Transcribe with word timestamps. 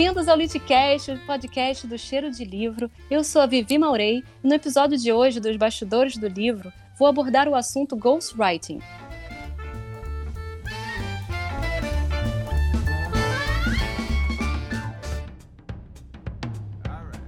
Bem-vindos 0.00 0.28
ao 0.28 0.36
Litcast, 0.38 1.10
o 1.10 1.18
podcast 1.26 1.86
do 1.86 1.98
Cheiro 1.98 2.30
de 2.30 2.42
Livro. 2.42 2.90
Eu 3.10 3.22
sou 3.22 3.42
a 3.42 3.46
Vivi 3.46 3.76
Maurei 3.76 4.24
e 4.42 4.48
no 4.48 4.54
episódio 4.54 4.96
de 4.96 5.12
hoje 5.12 5.38
dos 5.38 5.54
Bastidores 5.58 6.16
do 6.16 6.26
Livro 6.26 6.72
vou 6.98 7.06
abordar 7.06 7.46
o 7.46 7.54
assunto 7.54 7.94
ghostwriting. 7.96 8.80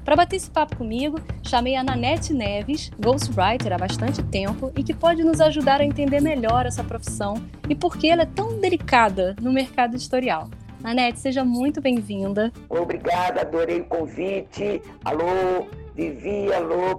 Para 0.03 0.17
bater 0.17 0.37
esse 0.37 0.51
papo 0.51 0.75
comigo, 0.77 1.21
chamei 1.43 1.77
a 1.77 1.85
Nanete 1.85 2.33
Neves, 2.33 2.91
ghostwriter 2.99 3.75
há 3.75 3.77
bastante 3.77 4.23
tempo 4.23 4.73
e 4.75 4.83
que 4.83 4.95
pode 4.95 5.23
nos 5.23 5.43
ajudar 5.43 5.83
a 5.83 5.85
entender 5.85 6.23
melhor 6.23 6.65
essa 6.65 6.83
profissão 6.83 7.35
e 7.69 7.75
por 7.75 7.99
que 7.99 8.09
ela 8.09 8.23
é 8.23 8.27
tão 8.27 8.59
delicada 8.59 9.37
no 9.43 9.53
mercado 9.53 9.95
editorial. 9.95 10.49
Anete, 10.85 11.21
seja 11.21 11.45
muito 11.45 11.81
bem-vinda. 11.81 12.53
Obrigada, 12.69 13.43
adorei 13.43 13.81
o 13.81 13.85
convite. 13.85 14.83
Alô, 15.05 15.67
Vivi, 15.95 16.53
alô, 16.53 16.99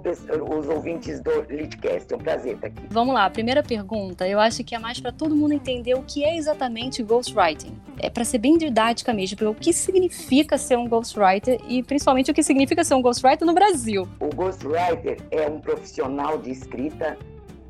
os 0.58 0.68
ouvintes 0.68 1.20
do 1.20 1.30
Leadcast. 1.48 2.10
É 2.12 2.16
um 2.16 2.18
prazer 2.18 2.54
estar 2.54 2.68
aqui. 2.68 2.82
Vamos 2.88 3.14
lá, 3.14 3.28
primeira 3.28 3.62
pergunta. 3.62 4.26
Eu 4.26 4.40
acho 4.40 4.64
que 4.64 4.74
é 4.74 4.78
mais 4.78 4.98
para 4.98 5.12
todo 5.12 5.36
mundo 5.36 5.52
entender 5.52 5.94
o 5.94 6.02
que 6.02 6.24
é 6.24 6.36
exatamente 6.36 7.02
ghostwriting. 7.02 7.76
É 7.98 8.08
para 8.08 8.24
ser 8.24 8.38
bem 8.38 8.56
didática 8.56 9.12
mesmo, 9.12 9.50
o 9.50 9.54
que 9.54 9.72
significa 9.72 10.56
ser 10.56 10.78
um 10.78 10.88
ghostwriter 10.88 11.60
e 11.68 11.82
principalmente 11.82 12.30
o 12.30 12.34
que 12.34 12.42
significa 12.42 12.82
ser 12.84 12.94
um 12.94 13.02
ghostwriter 13.02 13.46
no 13.46 13.52
Brasil. 13.52 14.08
O 14.18 14.34
ghostwriter 14.34 15.18
é 15.30 15.46
um 15.46 15.60
profissional 15.60 16.38
de 16.38 16.50
escrita. 16.50 17.18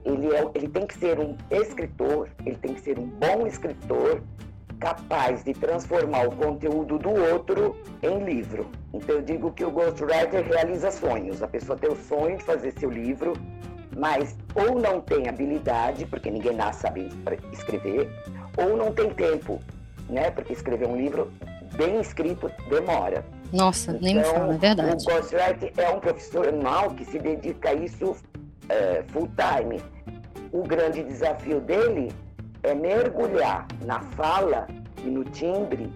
Ele, 0.04 0.28
é, 0.34 0.46
ele 0.54 0.68
tem 0.68 0.86
que 0.86 0.96
ser 0.98 1.18
um 1.18 1.34
escritor, 1.50 2.28
ele 2.44 2.56
tem 2.56 2.74
que 2.74 2.80
ser 2.82 2.98
um 2.98 3.06
bom 3.06 3.46
escritor, 3.46 4.22
capaz 4.84 5.42
de 5.42 5.54
transformar 5.54 6.28
o 6.28 6.32
conteúdo 6.32 6.98
do 6.98 7.08
outro 7.08 7.74
em 8.02 8.22
livro. 8.22 8.66
Então 8.92 9.14
eu 9.14 9.22
digo 9.22 9.50
que 9.50 9.64
o 9.64 9.70
ghostwriter 9.70 10.44
realiza 10.46 10.90
sonhos. 10.90 11.42
A 11.42 11.48
pessoa 11.48 11.78
tem 11.78 11.90
o 11.90 11.96
sonho 11.96 12.36
de 12.36 12.44
fazer 12.44 12.70
seu 12.72 12.90
livro, 12.90 13.32
mas 13.96 14.36
ou 14.54 14.78
não 14.78 15.00
tem 15.00 15.26
habilidade, 15.26 16.04
porque 16.04 16.30
ninguém 16.30 16.54
nasce 16.54 16.82
sabe 16.82 17.08
escrever, 17.50 18.10
ou 18.58 18.76
não 18.76 18.92
tem 18.92 19.08
tempo, 19.08 19.58
né? 20.10 20.30
Porque 20.30 20.52
escrever 20.52 20.86
um 20.86 20.98
livro 20.98 21.32
bem 21.76 21.98
escrito 21.98 22.52
demora. 22.68 23.24
Nossa, 23.54 23.92
então, 23.92 24.02
nem 24.02 24.16
me 24.16 24.24
fala, 24.24 24.54
é 24.54 24.58
verdade. 24.58 24.90
O 24.90 25.10
ghostwriter 25.10 25.72
é 25.78 25.88
um 25.88 25.98
profissional 25.98 26.90
que 26.90 27.06
se 27.06 27.18
dedica 27.18 27.70
a 27.70 27.74
isso 27.74 28.14
é, 28.68 29.02
full 29.08 29.30
time. 29.34 29.80
O 30.52 30.62
grande 30.62 31.02
desafio 31.02 31.58
dele 31.62 32.12
é 32.64 32.74
mergulhar 32.74 33.66
na 33.84 34.00
fala 34.00 34.66
e 35.04 35.08
no 35.08 35.22
timbre 35.24 35.92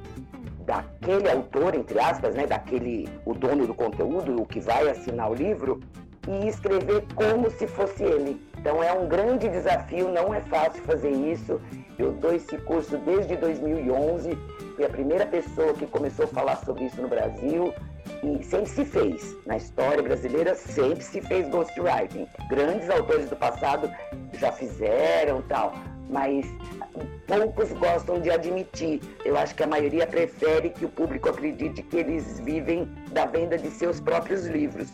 daquele 0.64 1.30
autor, 1.30 1.74
entre 1.74 1.98
aspas, 1.98 2.34
né, 2.34 2.46
daquele 2.46 3.08
o 3.24 3.32
dono 3.32 3.66
do 3.66 3.74
conteúdo, 3.74 4.40
o 4.40 4.46
que 4.46 4.60
vai 4.60 4.88
assinar 4.88 5.30
o 5.30 5.34
livro, 5.34 5.80
e 6.28 6.46
escrever 6.46 7.04
como 7.14 7.50
se 7.50 7.66
fosse 7.66 8.04
ele. 8.04 8.38
Então 8.58 8.82
é 8.82 8.92
um 8.92 9.08
grande 9.08 9.48
desafio, 9.48 10.10
não 10.10 10.34
é 10.34 10.40
fácil 10.42 10.82
fazer 10.82 11.10
isso. 11.10 11.58
Eu 11.98 12.12
dou 12.12 12.34
esse 12.34 12.58
curso 12.58 12.98
desde 12.98 13.34
2011, 13.36 14.38
fui 14.76 14.84
a 14.84 14.90
primeira 14.90 15.24
pessoa 15.24 15.72
que 15.72 15.86
começou 15.86 16.26
a 16.26 16.28
falar 16.28 16.56
sobre 16.56 16.84
isso 16.84 17.00
no 17.00 17.08
Brasil 17.08 17.72
e 18.22 18.44
sempre 18.44 18.68
se 18.68 18.84
fez. 18.84 19.36
Na 19.46 19.56
história 19.56 20.02
brasileira 20.02 20.54
sempre 20.54 21.02
se 21.02 21.22
fez 21.22 21.48
ghostwriting. 21.48 22.28
Grandes 22.50 22.90
autores 22.90 23.30
do 23.30 23.36
passado 23.36 23.90
já 24.34 24.52
fizeram 24.52 25.40
tal, 25.42 25.72
mas 26.10 26.46
poucos 27.26 27.72
gostam 27.72 28.20
de 28.20 28.30
admitir. 28.30 29.00
Eu 29.24 29.36
acho 29.36 29.54
que 29.54 29.62
a 29.62 29.66
maioria 29.66 30.06
prefere 30.06 30.70
que 30.70 30.84
o 30.84 30.88
público 30.88 31.28
acredite 31.28 31.82
que 31.82 31.96
eles 31.96 32.40
vivem 32.40 32.88
da 33.12 33.26
venda 33.26 33.58
de 33.58 33.70
seus 33.70 34.00
próprios 34.00 34.46
livros. 34.46 34.88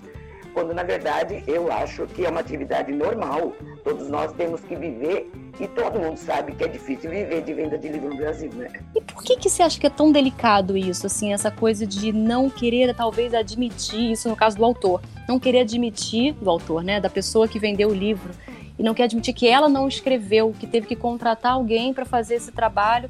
Quando 0.53 0.73
na 0.73 0.85
verdade 0.85 1.43
eu 1.47 1.71
acho 1.73 2.07
que 2.07 2.25
é 2.25 2.31
uma 2.31 2.41
atividade 2.41 2.93
normal. 2.93 3.53
Todos 3.83 4.09
nós 4.09 4.33
temos 4.33 4.61
que 4.61 4.77
viver 4.77 5.31
e 5.59 5.69
todo 5.69 5.99
mundo 5.99 6.17
sabe 6.17 6.53
que 6.53 6.65
é 6.65 6.69
difícil 6.69 7.11
viver 7.11 7.43
de 7.43 7.55
venda 7.55 7.77
de 7.77 7.89
livro 7.89 8.09
no 8.09 8.17
Brasil, 8.17 8.51
né? 8.55 8.69
E 8.95 9.01
por 9.01 9.23
que 9.23 9.37
que 9.37 9.49
você 9.49 9.63
acha 9.63 9.79
que 9.79 9.87
é 9.87 9.91
tão 9.91 10.11
delicado 10.11 10.77
isso, 10.77 11.07
assim, 11.07 11.33
essa 11.33 11.51
coisa 11.51 11.87
de 11.87 12.13
não 12.13 12.49
querer 12.49 12.95
talvez 12.95 13.35
admitir 13.35 14.13
isso 14.13 14.29
no 14.29 14.37
caso 14.37 14.57
do 14.57 14.65
autor, 14.65 15.01
não 15.29 15.39
querer 15.39 15.61
admitir 15.61 16.33
do 16.35 16.49
autor, 16.51 16.83
né, 16.83 17.01
da 17.01 17.11
pessoa 17.11 17.47
que 17.47 17.59
vendeu 17.59 17.91
o 17.91 17.95
livro 17.95 18.33
e 18.79 18.83
não 18.83 18.95
quer 18.95 19.05
admitir 19.05 19.35
que 19.35 19.47
ela 19.47 19.69
não 19.69 19.89
escreveu, 19.89 20.55
que 20.59 20.67
teve 20.67 20.87
que 20.87 20.97
contratar 20.97 21.53
alguém 21.53 21.93
para 21.93 22.05
fazer 22.05 22.35
esse 22.35 22.53
trabalho, 22.53 23.09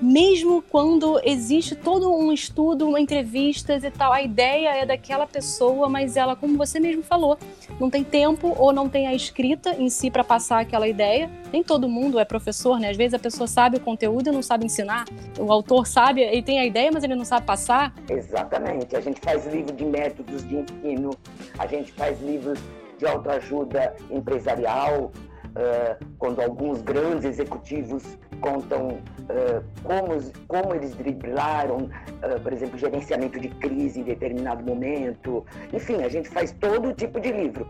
mesmo 0.00 0.62
quando 0.62 1.20
existe 1.24 1.74
todo 1.74 2.12
um 2.12 2.32
estudo, 2.32 2.96
entrevistas 2.98 3.84
e 3.84 3.90
tal, 3.90 4.12
a 4.12 4.20
ideia 4.20 4.76
é 4.76 4.86
daquela 4.86 5.26
pessoa, 5.26 5.88
mas 5.88 6.16
ela, 6.16 6.36
como 6.36 6.58
você 6.58 6.78
mesmo 6.78 7.02
falou, 7.02 7.38
não 7.80 7.88
tem 7.88 8.04
tempo 8.04 8.54
ou 8.58 8.72
não 8.72 8.88
tem 8.88 9.06
a 9.06 9.14
escrita 9.14 9.74
em 9.78 9.88
si 9.88 10.10
para 10.10 10.24
passar 10.24 10.60
aquela 10.60 10.86
ideia. 10.86 11.30
Nem 11.52 11.62
todo 11.62 11.88
mundo 11.88 12.18
é 12.18 12.24
professor, 12.24 12.78
né? 12.78 12.90
Às 12.90 12.96
vezes 12.96 13.14
a 13.14 13.18
pessoa 13.18 13.46
sabe 13.46 13.76
o 13.78 13.80
conteúdo 13.80 14.28
e 14.28 14.32
não 14.32 14.42
sabe 14.42 14.66
ensinar. 14.66 15.06
O 15.38 15.50
autor 15.50 15.86
sabe, 15.86 16.20
ele 16.20 16.42
tem 16.42 16.58
a 16.58 16.66
ideia, 16.66 16.90
mas 16.92 17.04
ele 17.04 17.14
não 17.14 17.24
sabe 17.24 17.46
passar. 17.46 17.94
Exatamente. 18.08 18.94
A 18.94 19.00
gente 19.00 19.20
faz 19.20 19.46
livro 19.46 19.74
de 19.74 19.84
métodos 19.84 20.46
de 20.46 20.56
ensino, 20.56 21.16
a 21.58 21.66
gente 21.66 21.92
faz 21.92 22.20
livros 22.20 22.58
de 23.04 23.10
autoajuda 23.10 23.94
empresarial, 24.10 25.12
uh, 25.54 26.04
quando 26.18 26.40
alguns 26.40 26.80
grandes 26.80 27.24
executivos 27.24 28.02
contam 28.40 28.88
uh, 28.88 29.64
como, 29.82 30.32
como 30.48 30.74
eles 30.74 30.94
driblaram, 30.94 31.76
uh, 31.78 32.40
por 32.42 32.52
exemplo, 32.52 32.78
gerenciamento 32.78 33.38
de 33.38 33.48
crise 33.48 34.00
em 34.00 34.04
determinado 34.04 34.64
momento. 34.64 35.44
Enfim, 35.72 36.02
a 36.02 36.08
gente 36.08 36.28
faz 36.28 36.52
todo 36.52 36.92
tipo 36.94 37.20
de 37.20 37.30
livro. 37.30 37.66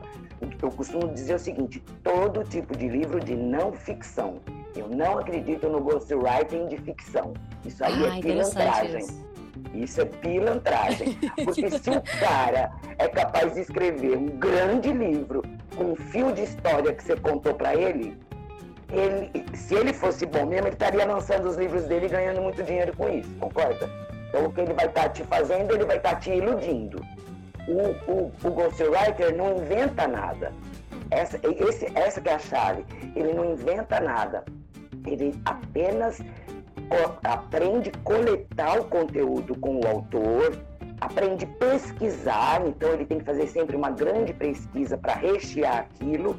Eu 0.62 0.70
costumo 0.70 1.08
dizer 1.12 1.34
o 1.34 1.38
seguinte: 1.38 1.82
todo 2.02 2.44
tipo 2.44 2.76
de 2.76 2.88
livro 2.88 3.20
de 3.20 3.34
não 3.34 3.72
ficção. 3.72 4.36
Eu 4.76 4.88
não 4.88 5.18
acredito 5.18 5.68
no 5.68 5.80
ghostwriting 5.80 6.66
de 6.68 6.78
ficção. 6.78 7.32
Isso 7.64 7.84
aí 7.84 8.04
ah, 8.04 8.18
é 8.18 8.20
pilantragem. 8.20 9.00
Isso 9.00 9.33
é 10.00 10.04
pilantragem. 10.04 11.18
Porque 11.44 11.70
se 11.70 11.90
o 11.90 12.02
cara 12.20 12.72
é 12.98 13.08
capaz 13.08 13.54
de 13.54 13.60
escrever 13.60 14.16
um 14.16 14.26
grande 14.26 14.92
livro 14.92 15.42
com 15.76 15.92
um 15.92 15.96
fio 15.96 16.32
de 16.32 16.42
história 16.42 16.92
que 16.92 17.02
você 17.02 17.16
contou 17.16 17.54
para 17.54 17.74
ele, 17.74 18.16
ele, 18.92 19.44
se 19.56 19.74
ele 19.74 19.92
fosse 19.92 20.26
bom 20.26 20.46
mesmo, 20.46 20.68
ele 20.68 20.74
estaria 20.74 21.04
lançando 21.04 21.48
os 21.48 21.56
livros 21.56 21.84
dele 21.84 22.06
e 22.06 22.08
ganhando 22.08 22.40
muito 22.42 22.62
dinheiro 22.62 22.96
com 22.96 23.08
isso, 23.08 23.30
concorda? 23.36 23.88
Então 24.28 24.46
o 24.46 24.52
que 24.52 24.60
ele 24.60 24.72
vai 24.72 24.86
estar 24.86 25.02
tá 25.02 25.08
te 25.08 25.24
fazendo, 25.24 25.74
ele 25.74 25.84
vai 25.84 25.96
estar 25.96 26.10
tá 26.10 26.16
te 26.16 26.30
iludindo. 26.30 27.00
O, 27.66 28.12
o, 28.12 28.32
o 28.44 28.50
ghostwriter 28.50 29.34
não 29.34 29.56
inventa 29.56 30.06
nada. 30.06 30.52
Essa, 31.10 31.38
esse, 31.42 31.86
essa 31.94 32.20
é 32.24 32.34
a 32.34 32.38
chave. 32.38 32.84
Ele 33.14 33.32
não 33.32 33.52
inventa 33.52 34.00
nada. 34.00 34.44
Ele 35.06 35.34
apenas 35.44 36.20
aprende 37.22 37.90
a 37.90 37.98
coletar 37.98 38.80
o 38.80 38.84
conteúdo 38.84 39.58
com 39.58 39.80
o 39.80 39.86
autor, 39.86 40.56
aprende 41.00 41.44
a 41.44 41.48
pesquisar, 41.48 42.66
então 42.66 42.92
ele 42.92 43.04
tem 43.04 43.18
que 43.18 43.24
fazer 43.24 43.46
sempre 43.46 43.76
uma 43.76 43.90
grande 43.90 44.32
pesquisa 44.32 44.96
para 44.96 45.14
rechear 45.14 45.80
aquilo, 45.80 46.36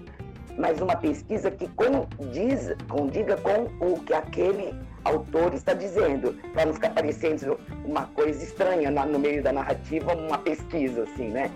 mas 0.57 0.81
uma 0.81 0.95
pesquisa 0.95 1.51
que 1.51 1.67
condiz, 1.69 2.73
condiga 2.87 3.37
com 3.37 3.63
o 3.85 3.99
que 3.99 4.13
aquele 4.13 4.73
autor 5.03 5.53
está 5.53 5.73
dizendo, 5.73 6.33
para 6.53 6.65
não 6.65 6.73
ficar 6.73 6.89
parecendo 6.91 7.59
uma 7.83 8.07
coisa 8.07 8.43
estranha 8.43 8.89
no 8.89 9.19
meio 9.19 9.43
da 9.43 9.51
narrativa, 9.51 10.15
uma 10.15 10.37
pesquisa 10.37 11.03
assim, 11.03 11.27
né? 11.27 11.51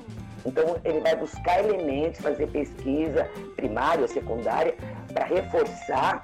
Então 0.45 0.77
ele 0.85 0.99
vai 0.99 1.15
buscar 1.15 1.59
elementos, 1.59 2.21
fazer 2.21 2.47
pesquisa 2.47 3.27
primária 3.55 4.01
ou 4.01 4.07
secundária 4.07 4.75
para 5.13 5.25
reforçar 5.25 6.21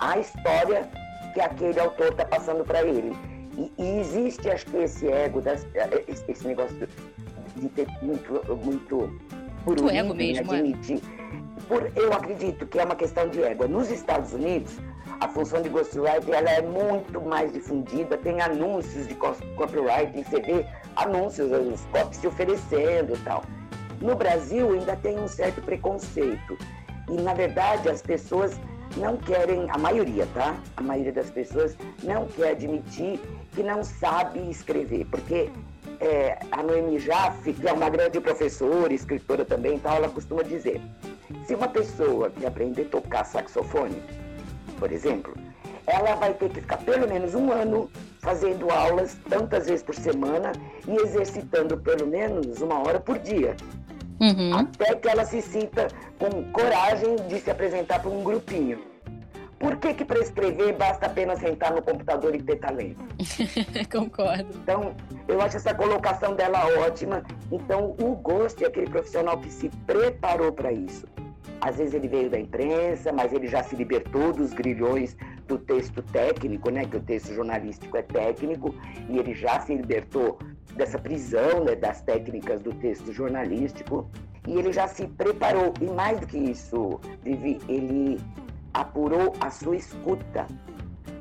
a 0.00 0.18
história 0.18 0.88
que 1.34 1.40
aquele 1.40 1.78
autor 1.80 2.08
está 2.08 2.24
passando 2.24 2.64
para 2.64 2.82
ele. 2.82 3.12
E, 3.58 3.70
e, 3.78 3.98
existe, 4.00 4.48
acho 4.48 4.66
que, 4.66 4.76
esse 4.78 5.06
ego, 5.08 5.40
das, 5.40 5.66
esse, 6.08 6.24
esse 6.28 6.46
negócio 6.46 6.88
de 7.56 7.68
ter 7.68 7.86
muito, 8.00 8.32
muito, 8.64 9.20
muito 9.66 9.90
ego 9.90 10.14
mesmo, 10.14 10.54
é. 10.54 10.58
admitir. 10.58 10.98
É. 10.98 11.24
Por, 11.68 11.90
eu 11.96 12.12
acredito 12.12 12.66
que 12.66 12.78
é 12.78 12.84
uma 12.84 12.96
questão 12.96 13.28
de 13.28 13.42
ego. 13.42 13.68
Nos 13.68 13.90
Estados 13.90 14.32
Unidos, 14.32 14.78
a 15.20 15.28
função 15.28 15.62
de 15.62 15.68
ghostwriting 15.68 16.32
ela 16.32 16.50
é 16.50 16.62
muito 16.62 17.20
mais 17.20 17.52
difundida, 17.52 18.16
tem 18.16 18.40
anúncios 18.40 19.06
de 19.06 19.14
copyright, 19.14 20.12
você 20.24 20.40
vê 20.40 20.66
anúncios, 20.96 21.50
os 21.50 21.84
copies 21.86 22.18
se 22.18 22.26
oferecendo 22.26 23.14
e 23.14 23.18
tal. 23.18 23.44
No 24.00 24.14
Brasil 24.16 24.72
ainda 24.72 24.96
tem 24.96 25.18
um 25.18 25.28
certo 25.28 25.62
preconceito. 25.62 26.58
E, 27.08 27.12
na 27.20 27.34
verdade, 27.34 27.88
as 27.88 28.02
pessoas 28.02 28.58
não 28.96 29.16
querem, 29.16 29.68
a 29.70 29.78
maioria, 29.78 30.26
tá? 30.34 30.56
A 30.76 30.82
maioria 30.82 31.12
das 31.12 31.30
pessoas 31.30 31.76
não 32.02 32.26
quer 32.26 32.50
admitir 32.50 33.20
que 33.52 33.62
não 33.62 33.82
sabe 33.82 34.50
escrever, 34.50 35.06
porque 35.10 35.50
é, 36.00 36.38
a 36.50 36.62
Noemi 36.62 36.98
Jaffe, 36.98 37.52
que 37.52 37.66
é 37.66 37.72
uma 37.72 37.88
grande 37.88 38.20
professora, 38.20 38.92
escritora 38.92 39.44
também, 39.44 39.78
tal, 39.78 39.96
ela 39.96 40.08
costuma 40.08 40.42
dizer: 40.42 40.80
se 41.46 41.54
uma 41.54 41.68
pessoa 41.68 42.30
quer 42.30 42.46
aprender 42.46 42.82
a 42.82 42.88
tocar 42.88 43.24
saxofone, 43.24 44.02
por 44.78 44.92
exemplo, 44.92 45.34
ela 45.86 46.14
vai 46.14 46.32
ter 46.34 46.48
que 46.48 46.60
ficar 46.60 46.78
pelo 46.78 47.08
menos 47.08 47.34
um 47.34 47.52
ano 47.52 47.90
fazendo 48.20 48.70
aulas 48.70 49.16
tantas 49.28 49.66
vezes 49.66 49.82
por 49.82 49.94
semana 49.94 50.52
e 50.88 50.96
exercitando 50.96 51.76
pelo 51.76 52.06
menos 52.06 52.60
uma 52.60 52.78
hora 52.80 52.98
por 52.98 53.18
dia. 53.18 53.54
Uhum. 54.24 54.54
Até 54.54 54.94
que 54.94 55.06
ela 55.06 55.26
se 55.26 55.42
sinta 55.42 55.88
com 56.18 56.50
coragem 56.50 57.16
de 57.28 57.40
se 57.40 57.50
apresentar 57.50 58.00
para 58.00 58.10
um 58.10 58.24
grupinho. 58.24 58.78
Por 59.58 59.76
que, 59.76 59.92
que 59.94 60.04
para 60.04 60.18
escrever 60.18 60.72
basta 60.74 61.06
apenas 61.06 61.38
sentar 61.38 61.74
no 61.74 61.82
computador 61.82 62.34
e 62.34 62.42
ter 62.42 62.56
talento? 62.56 63.00
Concordo. 63.92 64.48
Então, 64.62 64.94
eu 65.28 65.40
acho 65.40 65.58
essa 65.58 65.74
colocação 65.74 66.34
dela 66.34 66.66
ótima. 66.86 67.22
Então, 67.52 67.94
o 68.00 68.14
Ghost 68.16 68.62
é 68.64 68.66
aquele 68.66 68.88
profissional 68.88 69.38
que 69.38 69.50
se 69.50 69.68
preparou 69.86 70.52
para 70.52 70.72
isso. 70.72 71.06
Às 71.60 71.76
vezes 71.76 71.94
ele 71.94 72.08
veio 72.08 72.30
da 72.30 72.38
imprensa, 72.38 73.12
mas 73.12 73.32
ele 73.32 73.46
já 73.46 73.62
se 73.62 73.76
libertou 73.76 74.32
dos 74.32 74.52
grilhões 74.52 75.16
do 75.46 75.58
texto 75.58 76.02
técnico, 76.02 76.70
né? 76.70 76.84
Que 76.84 76.96
o 76.96 77.00
texto 77.00 77.32
jornalístico 77.32 77.96
é 77.96 78.02
técnico, 78.02 78.74
e 79.08 79.18
ele 79.18 79.34
já 79.34 79.60
se 79.60 79.74
libertou 79.74 80.38
dessa 80.76 80.98
prisão, 80.98 81.64
né? 81.64 81.74
Das 81.74 82.00
técnicas 82.02 82.60
do 82.60 82.72
texto 82.74 83.12
jornalístico. 83.12 84.08
E 84.46 84.58
ele 84.58 84.72
já 84.72 84.86
se 84.86 85.06
preparou. 85.06 85.72
E 85.80 85.86
mais 85.86 86.20
do 86.20 86.26
que 86.26 86.38
isso, 86.38 87.00
Vivi, 87.22 87.60
ele 87.68 88.20
apurou 88.72 89.32
a 89.40 89.50
sua 89.50 89.76
escuta. 89.76 90.46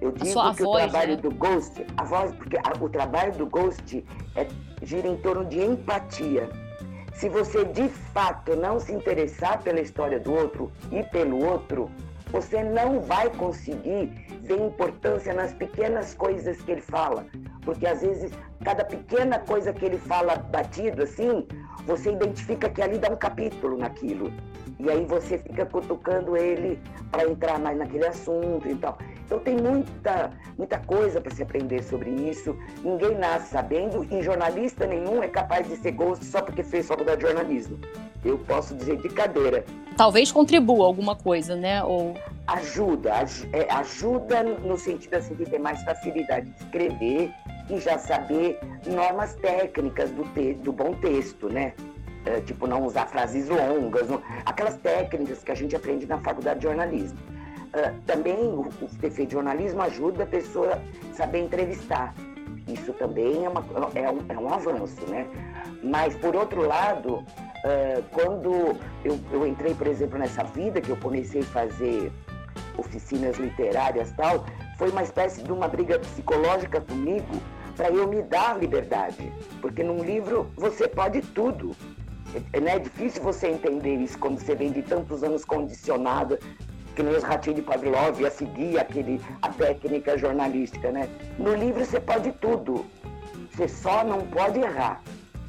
Eu 0.01 0.11
digo 0.11 0.25
que 0.25 0.33
voz, 0.33 0.59
o 0.59 0.73
trabalho 0.73 1.15
né? 1.15 1.21
do 1.21 1.31
Ghost, 1.31 1.85
a 1.95 2.03
voz, 2.03 2.33
porque 2.35 2.57
a, 2.57 2.83
o 2.83 2.89
trabalho 2.89 3.33
do 3.33 3.45
Ghost 3.45 4.03
é, 4.35 4.47
gira 4.81 5.07
em 5.07 5.15
torno 5.17 5.45
de 5.45 5.61
empatia. 5.61 6.50
Se 7.13 7.29
você 7.29 7.63
de 7.63 7.88
fato 7.88 8.55
não 8.55 8.79
se 8.79 8.91
interessar 8.91 9.61
pela 9.61 9.79
história 9.79 10.19
do 10.19 10.33
outro 10.33 10.71
e 10.91 11.03
pelo 11.03 11.45
outro, 11.45 11.89
você 12.31 12.63
não 12.63 13.00
vai 13.00 13.29
conseguir 13.29 14.11
ver 14.41 14.59
importância 14.59 15.33
nas 15.33 15.53
pequenas 15.53 16.15
coisas 16.15 16.59
que 16.61 16.71
ele 16.71 16.81
fala. 16.81 17.25
Porque 17.61 17.85
às 17.85 18.01
vezes, 18.01 18.31
cada 18.63 18.83
pequena 18.86 19.39
coisa 19.39 19.74
que 19.74 19.86
ele 19.86 19.98
fala 19.98 20.36
batido 20.36 21.04
assim, 21.04 21.45
você 21.86 22.12
identifica 22.12 22.69
que 22.69 22.81
ali 22.81 22.98
dá 22.98 23.10
um 23.10 23.15
capítulo 23.15 23.77
naquilo. 23.77 24.31
E 24.80 24.89
aí 24.89 25.06
você 25.06 25.38
fica 25.38 25.65
cutucando 25.65 26.36
ele 26.36 26.80
para 27.12 27.30
entrar 27.30 27.60
mais 27.60 27.77
naquele 27.77 28.07
assunto 28.07 28.68
e 28.68 28.75
tal. 28.75 28.98
Então 29.25 29.39
tem 29.39 29.56
muita, 29.56 30.31
muita 30.57 30.80
coisa 30.80 31.21
para 31.21 31.33
se 31.33 31.44
aprender 31.44 31.83
sobre 31.83 32.10
isso. 32.10 32.57
Ninguém 32.83 33.18
nasce 33.18 33.50
sabendo 33.50 34.06
e 34.12 34.21
jornalista 34.21 34.88
nenhum 34.88 35.21
é 35.21 35.27
capaz 35.27 35.68
de 35.68 35.77
ser 35.77 35.92
ghost 35.92 36.25
só 36.25 36.42
porque 36.42 36.63
fez 36.63 36.88
faculdade 36.88 37.21
de 37.21 37.27
jornalismo. 37.27 37.80
Eu 38.24 38.38
posso 38.39 38.75
dizer 38.75 38.98
de 38.98 39.10
cadeira. 39.10 39.65
Talvez 39.98 40.31
contribua 40.31 40.86
alguma 40.86 41.15
coisa, 41.15 41.56
né? 41.56 41.83
Ou 41.83 42.15
ajuda, 42.48 43.12
é, 43.51 43.71
ajuda 43.74 44.44
no 44.44 44.77
sentido 44.77 45.15
assim 45.15 45.33
de 45.36 45.45
ter 45.45 45.60
mais 45.60 45.81
facilidade 45.83 46.50
de 46.50 46.57
escrever 46.63 47.33
e 47.69 47.80
já 47.80 47.98
saber 47.98 48.60
normas 48.86 49.33
técnicas 49.36 50.12
do, 50.12 50.24
te, 50.33 50.54
do 50.56 50.71
bom 50.71 50.94
texto, 50.95 51.50
né? 51.50 51.74
É, 52.25 52.39
tipo, 52.39 52.68
não 52.68 52.86
usar 52.86 53.07
frases 53.07 53.50
longas, 53.50 54.07
não, 54.07 54.21
aquelas 54.45 54.77
técnicas 54.77 55.44
que 55.44 55.51
a 55.51 55.56
gente 55.56 55.75
aprende 55.75 56.06
na 56.06 56.18
faculdade 56.19 56.60
de 56.60 56.68
jornalismo. 56.68 57.18
Uh, 57.74 58.00
também 58.06 58.36
o, 58.36 58.62
o 58.81 58.89
ter 59.01 59.10
feito 59.10 59.31
jornalismo 59.31 59.81
ajuda 59.81 60.24
a 60.24 60.27
pessoa 60.27 60.80
a 61.12 61.13
saber 61.13 61.39
entrevistar. 61.39 62.13
Isso 62.68 62.94
também 62.94 63.44
é, 63.44 63.50
uma, 63.50 63.65
é, 63.94 64.10
um, 64.10 64.19
é 64.30 64.38
um 64.38 64.54
avanço, 64.54 65.06
né? 65.10 65.27
Mas, 65.83 66.15
por 66.15 66.33
outro 66.33 66.65
lado, 66.65 67.15
uh, 67.15 68.04
quando 68.12 68.77
eu, 69.04 69.19
eu 69.31 69.45
entrei, 69.45 69.74
por 69.74 69.88
exemplo, 69.88 70.18
nessa 70.18 70.44
vida, 70.44 70.80
que 70.80 70.92
eu 70.92 70.98
comecei 70.98 71.42
a 71.42 71.45
fazer 71.45 72.10
oficinas 72.78 73.38
literárias 73.38 74.12
tal, 74.14 74.46
foi 74.78 74.90
uma 74.90 75.04
espécie 75.04 75.44
de 75.44 75.52
uma 75.52 75.68
briga 75.68 76.00
psicológica 76.00 76.81
comigo 76.81 77.42
para 77.75 77.90
eu 77.90 78.08
me 78.08 78.22
dar 78.22 78.60
liberdade. 78.60 79.31
Porque 79.62 79.84
num 79.84 80.04
livro 80.04 80.50
você 80.56 80.88
pode 80.88 81.22
tudo. 81.22 81.75
É, 82.52 82.60
né? 82.60 82.75
é 82.75 82.80
difícil 82.80 83.22
você 83.22 83.48
entender 83.48 83.96
isso 83.96 84.18
quando 84.18 84.40
você 84.40 84.56
vem 84.56 84.72
de 84.72 84.81
tantos 84.81 85.24
anos 85.24 85.46
condicionado, 85.46 86.38
que 86.96 87.04
nem 87.04 87.16
os 87.16 87.24
ratinhos 87.24 87.58
de 87.58 87.62
Pavlov, 87.62 88.24
a 88.25 88.31
seguir 88.31 88.80
aquele, 88.80 89.20
a 89.42 89.50
técnica 89.50 90.18
jornalística, 90.18 90.92
né? 90.92 91.10
No 91.38 91.54
livro 91.56 91.84
você 91.84 92.00
pode 92.00 92.31
tudo, 92.34 92.86
você 93.52 93.68
só 93.68 94.04
não 94.04 94.22
pode 94.28 94.60
errar. 94.60 95.02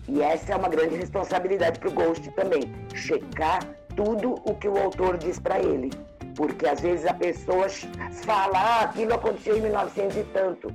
E 0.07 0.21
essa 0.21 0.53
é 0.53 0.57
uma 0.57 0.69
grande 0.69 0.97
responsabilidade 0.97 1.79
para 1.79 1.89
o 1.89 1.93
Ghost 1.93 2.31
também, 2.33 2.63
checar 2.95 3.61
tudo 3.97 4.35
o 4.45 4.55
que 4.55 4.69
o 4.69 4.77
autor 4.79 5.17
diz 5.17 5.39
para 5.39 5.59
ele. 5.59 5.91
Porque 6.35 6.67
às 6.67 6.81
vezes 6.81 7.07
a 7.07 7.15
pessoa 7.15 7.69
fala, 8.25 8.59
ah, 8.59 8.81
aquilo 8.85 9.15
aconteceu 9.15 9.57
em 9.57 9.63
1900 9.63 10.17
e 10.17 10.25
tanto. 10.25 10.69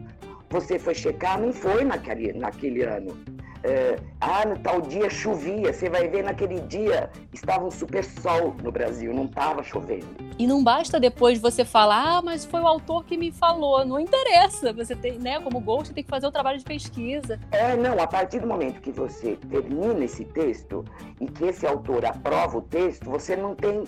Você 0.49 0.79
foi 0.79 0.95
checar, 0.95 1.39
não 1.39 1.53
foi 1.53 1.83
naquele, 1.83 2.33
naquele 2.33 2.83
ano 2.83 3.15
é, 3.63 3.99
ah, 4.21 4.45
no 4.45 4.57
tal 4.59 4.81
dia 4.81 5.09
chovia, 5.09 5.73
você 5.73 5.89
vai 5.89 6.07
ver 6.07 6.23
naquele 6.23 6.59
dia 6.61 7.09
estava 7.33 7.65
um 7.65 7.71
super 7.71 8.03
sol 8.03 8.55
no 8.63 8.71
Brasil, 8.71 9.13
não 9.13 9.25
estava 9.25 9.63
chovendo. 9.63 10.07
E 10.37 10.47
não 10.47 10.63
basta 10.63 10.99
depois 10.99 11.39
você 11.39 11.65
falar, 11.65 12.17
ah, 12.17 12.21
mas 12.21 12.45
foi 12.45 12.61
o 12.61 12.67
autor 12.67 13.03
que 13.03 13.17
me 13.17 13.31
falou, 13.31 13.85
não 13.85 13.99
interessa, 13.99 14.71
você 14.71 14.95
tem, 14.95 15.19
né, 15.19 15.39
como 15.39 15.59
Ghost, 15.59 15.93
tem 15.93 16.03
que 16.03 16.09
fazer 16.09 16.27
o 16.27 16.31
trabalho 16.31 16.57
de 16.57 16.63
pesquisa. 16.63 17.39
É, 17.51 17.75
não, 17.75 17.99
a 17.99 18.07
partir 18.07 18.39
do 18.39 18.47
momento 18.47 18.81
que 18.81 18.91
você 18.91 19.37
termina 19.49 20.03
esse 20.05 20.25
texto 20.25 20.85
e 21.19 21.27
que 21.27 21.45
esse 21.45 21.65
autor 21.65 22.05
aprova 22.05 22.57
o 22.57 22.61
texto, 22.61 23.09
você 23.09 23.35
não 23.35 23.55
tem, 23.55 23.83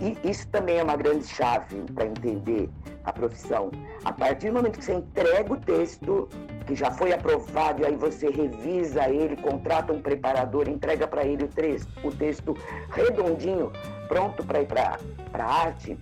e 0.00 0.28
isso 0.28 0.48
também 0.48 0.78
é 0.78 0.82
uma 0.82 0.96
grande 0.96 1.26
chave 1.26 1.82
para 1.94 2.06
entender 2.06 2.68
a 3.04 3.12
profissão. 3.12 3.70
A 4.04 4.12
partir 4.12 4.48
do 4.48 4.54
momento 4.54 4.78
que 4.78 4.84
você 4.84 4.94
entrega 4.94 5.52
o 5.52 5.56
texto, 5.56 6.28
que 6.64 6.74
já 6.74 6.90
foi 6.90 7.12
aprovado, 7.12 7.82
e 7.82 7.86
aí 7.86 7.96
você 7.96 8.30
revisa 8.30 9.08
ele, 9.08 9.36
contrata 9.36 9.92
um 9.92 10.00
preparador, 10.00 10.68
entrega 10.68 11.06
para 11.06 11.24
ele 11.24 11.44
o 11.44 11.48
texto, 11.48 11.90
o 12.04 12.10
texto 12.10 12.56
redondinho, 12.90 13.72
pronto 14.08 14.44
para 14.44 14.62
ir 14.62 14.66
para 14.66 14.98
a 15.34 15.44
arte, 15.44 15.98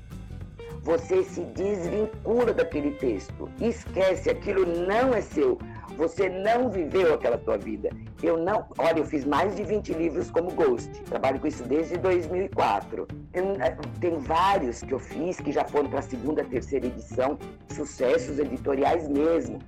você 0.82 1.22
se 1.22 1.42
desvincula 1.42 2.54
daquele 2.54 2.92
texto, 2.92 3.48
esquece, 3.60 4.30
aquilo 4.30 4.66
não 4.86 5.14
é 5.14 5.20
seu. 5.20 5.58
Você 5.96 6.30
não 6.30 6.70
viveu 6.70 7.12
aquela 7.12 7.36
tua 7.36 7.58
vida. 7.58 7.90
Eu 8.22 8.38
não. 8.38 8.64
Olha, 8.78 9.00
eu 9.00 9.04
fiz 9.04 9.24
mais 9.24 9.54
de 9.54 9.62
20 9.62 9.92
livros 9.92 10.30
como 10.30 10.50
Ghost. 10.52 10.90
Trabalho 11.02 11.38
com 11.38 11.46
isso 11.46 11.62
desde 11.64 11.98
2004. 11.98 13.06
Eu, 13.34 13.44
eh, 13.60 13.76
tem 14.00 14.18
vários 14.18 14.82
que 14.82 14.94
eu 14.94 14.98
fiz 14.98 15.38
que 15.38 15.52
já 15.52 15.64
foram 15.64 15.90
para 15.90 15.98
a 15.98 16.02
segunda, 16.02 16.42
terceira 16.42 16.86
edição, 16.86 17.38
sucessos 17.68 18.38
editoriais 18.38 19.06
mesmo. 19.08 19.58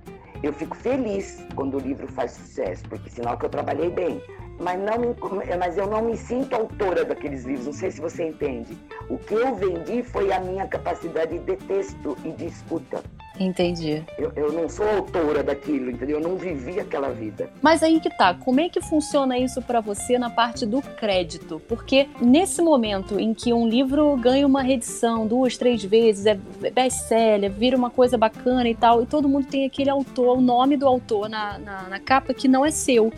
Eu 0.43 0.51
fico 0.51 0.75
feliz 0.75 1.41
quando 1.55 1.77
o 1.77 1.79
livro 1.79 2.05
faz 2.05 2.31
sucesso, 2.31 2.83
porque 2.89 3.09
sinal 3.09 3.37
que 3.37 3.45
eu 3.45 3.49
trabalhei 3.49 3.89
bem 3.89 4.21
mas, 4.59 4.79
não 4.79 4.99
me, 4.99 5.57
mas 5.57 5.77
eu 5.77 5.87
não 5.87 6.01
me 6.01 6.15
sinto 6.15 6.55
autora 6.55 7.03
daqueles 7.03 7.43
livros, 7.43 7.65
não 7.65 7.73
sei 7.73 7.91
se 7.91 7.99
você 7.99 8.27
entende. 8.27 8.77
O 9.09 9.17
que 9.17 9.33
eu 9.33 9.55
vendi 9.55 10.03
foi 10.03 10.31
a 10.31 10.39
minha 10.39 10.67
capacidade 10.67 11.37
de 11.39 11.55
texto 11.57 12.17
e 12.23 12.31
de 12.31 12.45
escuta. 12.45 13.03
Entendi. 13.39 14.03
Eu, 14.17 14.31
eu 14.35 14.53
não 14.53 14.69
sou 14.69 14.87
autora 14.87 15.43
daquilo, 15.43 15.89
entendeu? 15.89 16.19
Eu 16.19 16.27
não 16.27 16.37
vivi 16.37 16.79
aquela 16.79 17.09
vida. 17.09 17.49
Mas 17.61 17.81
aí 17.81 17.99
que 17.99 18.09
tá, 18.15 18.35
como 18.35 18.59
é 18.59 18.69
que 18.69 18.79
funciona 18.79 19.37
isso 19.39 19.59
para 19.61 19.81
você 19.81 20.19
na 20.19 20.29
parte 20.29 20.67
do 20.67 20.81
crédito? 20.81 21.59
Porque 21.67 22.07
nesse 22.21 22.61
momento 22.61 23.19
em 23.19 23.33
que 23.33 23.51
um 23.51 23.67
livro 23.67 24.15
ganha 24.17 24.45
uma 24.45 24.61
reedição 24.61 25.25
duas, 25.25 25.57
três 25.57 25.83
vezes, 25.83 26.27
é 26.27 26.35
best-seller, 26.69 27.51
vira 27.51 27.75
uma 27.75 27.89
coisa 27.89 28.17
bacana 28.17 28.69
e 28.69 28.75
tal, 28.75 29.01
e 29.01 29.07
todo 29.07 29.27
mundo 29.27 29.47
tem 29.47 29.65
aquele 29.65 29.89
autor, 29.89 30.37
o 30.37 30.41
nome 30.41 30.77
do 30.77 30.87
autor 30.87 31.27
na, 31.27 31.57
na, 31.57 31.89
na 31.89 31.99
capa 31.99 32.35
que 32.35 32.47
não 32.47 32.63
é 32.63 32.69
seu. 32.69 33.11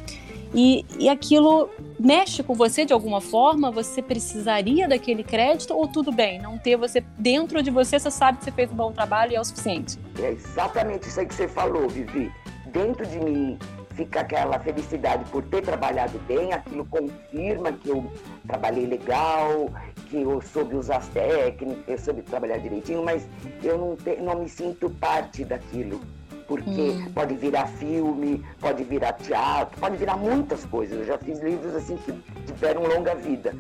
E, 0.54 0.86
e 1.00 1.10
aquilo 1.10 1.70
mexe 2.00 2.44
com 2.44 2.54
você 2.54 2.86
de 2.86 2.94
alguma 2.94 3.22
forma? 3.22 3.72
Você 3.72 4.02
precisaria 4.02 4.88
daquele 4.88 5.24
crédito 5.24 5.74
ou 5.74 5.88
tudo 5.88 6.12
bem? 6.12 6.42
Não 6.42 6.58
ter 6.58 6.76
você 6.76 7.04
dentro 7.18 7.62
de 7.62 7.72
você, 7.72 8.00
você 8.00 8.12
sabe 8.12 8.38
que 8.38 8.46
você 8.46 8.52
fez 8.52 8.72
um 8.72 8.76
bom 8.76 8.92
trabalho 8.92 9.32
e 9.32 9.36
é 9.36 9.42
o 9.42 9.44
suficiente. 9.44 9.98
É 10.20 10.32
exatamente 10.32 11.08
isso 11.08 11.20
aí 11.20 11.26
que 11.26 11.34
você 11.34 11.48
falou, 11.48 11.90
Vivi. 11.90 12.32
Dentro 12.68 13.06
de 13.06 13.20
mim 13.20 13.58
fica 13.96 14.20
aquela 14.20 14.60
felicidade 14.60 15.24
por 15.32 15.44
ter 15.44 15.62
trabalhado 15.62 16.20
bem, 16.28 16.52
aquilo 16.52 16.86
confirma 16.86 17.72
que 17.72 17.90
eu 17.90 18.12
trabalhei 18.46 18.86
legal, 18.86 19.70
que 20.10 20.22
eu 20.22 20.42
soube 20.42 20.76
usar 20.76 20.98
as 20.98 21.08
técnicas, 21.08 21.84
eu 21.88 21.98
soube 21.98 22.22
trabalhar 22.22 22.58
direitinho, 22.58 23.04
mas 23.04 23.26
eu 23.64 23.78
não, 23.78 23.96
te, 23.96 24.18
não 24.18 24.40
me 24.40 24.50
sinto 24.50 24.90
parte 24.90 25.46
daquilo 25.46 26.02
porque 26.48 26.70
hum. 26.70 27.12
pode 27.14 27.36
virar 27.36 27.68
filme, 27.68 28.46
pode 28.60 28.84
virar 28.84 29.14
teatro, 29.14 29.80
pode 29.80 29.98
virar 29.98 30.18
muitas 30.18 30.66
coisas. 30.66 31.00
Eu 31.00 31.06
já 31.06 31.18
fiz 31.18 31.40
livros 31.40 31.76
assim 31.76 31.98
que 31.98 32.12
tiveram 32.46 32.84
longa 32.84 33.16
vida. 33.16 33.56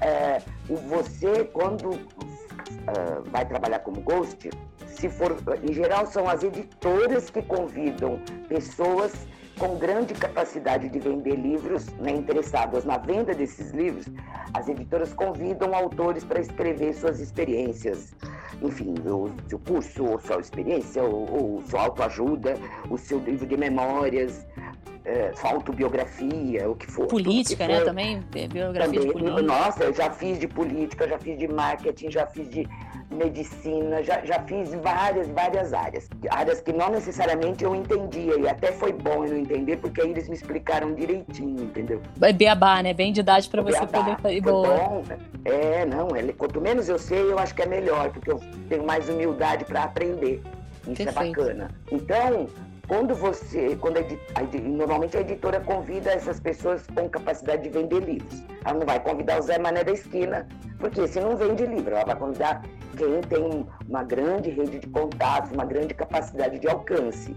É, 0.00 0.42
você, 0.68 1.44
quando 1.44 1.90
uh, 1.90 3.22
vai 3.30 3.46
trabalhar 3.46 3.78
como 3.80 4.00
ghost, 4.00 4.50
se 4.86 5.08
for, 5.08 5.36
em 5.62 5.72
geral 5.72 6.06
são 6.06 6.28
as 6.28 6.42
editoras 6.42 7.30
que 7.30 7.42
convidam 7.42 8.20
pessoas 8.48 9.12
com 9.58 9.76
grande 9.78 10.14
capacidade 10.14 10.88
de 10.88 10.98
vender 10.98 11.34
livros, 11.34 11.86
né, 11.94 12.12
interessadas 12.12 12.84
na 12.84 12.98
venda 12.98 13.34
desses 13.34 13.70
livros, 13.70 14.06
as 14.52 14.68
editoras 14.68 15.12
convidam 15.14 15.74
autores 15.74 16.24
para 16.24 16.40
escrever 16.40 16.94
suas 16.94 17.20
experiências, 17.20 18.14
enfim, 18.62 18.94
o 19.04 19.30
seu 19.48 19.58
curso, 19.58 20.04
ou 20.04 20.20
sua 20.20 20.40
experiência, 20.40 21.02
ou, 21.02 21.30
ou 21.30 21.62
sua 21.62 21.82
autoajuda, 21.82 22.54
o 22.90 22.98
seu 22.98 23.18
livro 23.18 23.46
de 23.46 23.56
memórias, 23.56 24.46
é, 25.06 25.32
sua 25.34 25.50
autobiografia, 25.50 26.68
o 26.68 26.74
que 26.74 26.90
for. 26.90 27.06
Política, 27.06 27.64
que 27.64 27.72
né? 27.72 27.80
Também, 27.80 28.20
biografia 28.52 29.00
também, 29.00 29.00
de 29.00 29.12
política. 29.12 29.42
Nossa, 29.42 29.84
eu 29.84 29.94
já 29.94 30.10
fiz 30.10 30.38
de 30.38 30.48
política, 30.48 31.08
já 31.08 31.18
fiz 31.18 31.38
de 31.38 31.48
marketing, 31.48 32.10
já 32.10 32.26
fiz 32.26 32.50
de 32.50 32.68
medicina, 33.10 34.02
já, 34.02 34.24
já 34.24 34.40
fiz 34.40 34.74
várias, 34.74 35.28
várias 35.28 35.72
áreas. 35.72 36.08
Áreas 36.28 36.60
que 36.60 36.72
não 36.72 36.90
necessariamente 36.90 37.64
eu 37.64 37.74
entendia, 37.74 38.36
e 38.38 38.48
até 38.48 38.72
foi 38.72 38.92
bom 38.92 39.24
eu 39.24 39.36
entender, 39.36 39.76
porque 39.76 40.00
aí 40.00 40.10
eles 40.10 40.28
me 40.28 40.34
explicaram 40.34 40.94
direitinho, 40.94 41.64
entendeu? 41.64 42.00
É 42.20 42.32
beabá, 42.32 42.82
né? 42.82 42.92
Bem 42.92 43.12
de 43.12 43.20
idade 43.20 43.48
para 43.48 43.62
você 43.62 43.86
poder 43.86 44.16
fazer. 44.18 44.40
Bom. 44.40 45.02
É, 45.44 45.86
não, 45.86 46.08
é, 46.14 46.22
quanto 46.32 46.60
menos 46.60 46.88
eu 46.88 46.98
sei, 46.98 47.30
eu 47.32 47.38
acho 47.38 47.54
que 47.54 47.62
é 47.62 47.66
melhor, 47.66 48.10
porque 48.10 48.30
eu 48.30 48.40
tenho 48.68 48.84
mais 48.84 49.08
humildade 49.08 49.64
para 49.64 49.84
aprender. 49.84 50.42
Isso 50.86 51.04
Perfeito. 51.04 51.40
é 51.40 51.44
bacana. 51.44 51.70
Então, 51.90 52.48
quando 52.88 53.14
você, 53.14 53.76
quando 53.76 53.98
a 53.98 54.00
a 54.00 54.60
normalmente 54.60 55.16
a 55.16 55.20
editora 55.20 55.60
convida 55.60 56.10
essas 56.10 56.38
pessoas 56.40 56.86
com 56.94 57.08
capacidade 57.08 57.62
de 57.62 57.68
vender 57.70 58.00
livros. 58.00 58.44
Ela 58.64 58.78
não 58.78 58.86
vai 58.86 59.00
convidar 59.00 59.38
o 59.38 59.42
Zé 59.42 59.58
Mané 59.58 59.82
da 59.82 59.92
esquina, 59.92 60.46
porque 60.78 61.00
esse 61.00 61.20
não 61.20 61.36
vende 61.36 61.66
livro. 61.66 61.94
Ela 61.94 62.04
vai 62.04 62.16
convidar 62.16 62.62
quem 62.96 63.20
tem 63.22 63.42
um- 63.42 63.66
uma 63.88 64.02
grande 64.04 64.50
rede 64.50 64.78
de 64.78 64.86
contatos, 64.88 65.50
uma 65.52 65.64
grande 65.64 65.94
capacidade 65.94 66.58
de 66.58 66.68
alcance. 66.68 67.36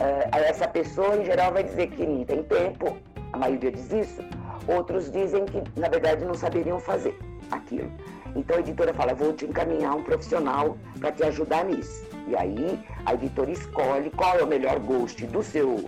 Eh, 0.00 0.28
essa 0.32 0.66
pessoa, 0.66 1.16
em 1.16 1.24
geral, 1.24 1.52
vai 1.52 1.62
dizer 1.62 1.88
que 1.88 2.04
não 2.06 2.24
tem 2.24 2.42
tempo, 2.42 2.96
a 3.32 3.36
maioria 3.36 3.70
diz 3.70 3.92
isso. 3.92 4.22
Outros 4.66 5.10
dizem 5.10 5.44
que, 5.44 5.62
na 5.78 5.88
verdade, 5.88 6.24
não 6.24 6.34
saberiam 6.34 6.78
fazer 6.78 7.16
aquilo. 7.50 7.90
Então 8.34 8.56
a 8.56 8.60
editora 8.60 8.92
fala: 8.94 9.14
vou 9.14 9.32
te 9.32 9.44
encaminhar 9.44 9.94
um 9.96 10.02
profissional 10.02 10.76
para 10.98 11.12
te 11.12 11.22
ajudar 11.24 11.64
nisso. 11.64 12.06
E 12.28 12.36
aí 12.36 12.78
a 13.04 13.14
editora 13.14 13.50
escolhe 13.50 14.10
qual 14.10 14.38
é 14.38 14.42
o 14.42 14.46
melhor 14.46 14.78
ghost 14.80 15.26
do 15.26 15.42
seu, 15.42 15.84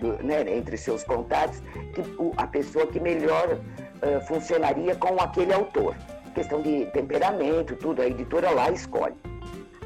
do- 0.00 0.22
né, 0.22 0.42
entre 0.56 0.76
seus 0.76 1.02
contatos, 1.04 1.60
que, 1.94 2.00
o- 2.18 2.32
a 2.36 2.46
pessoa 2.46 2.86
que 2.86 3.00
melhor 3.00 3.58
eh, 4.02 4.20
funcionaria 4.20 4.94
com 4.94 5.14
aquele 5.20 5.52
autor. 5.52 5.94
Questão 6.34 6.62
de 6.62 6.86
temperamento, 6.86 7.74
tudo, 7.76 8.00
a 8.02 8.06
editora 8.06 8.50
lá 8.50 8.70
escolhe. 8.70 9.14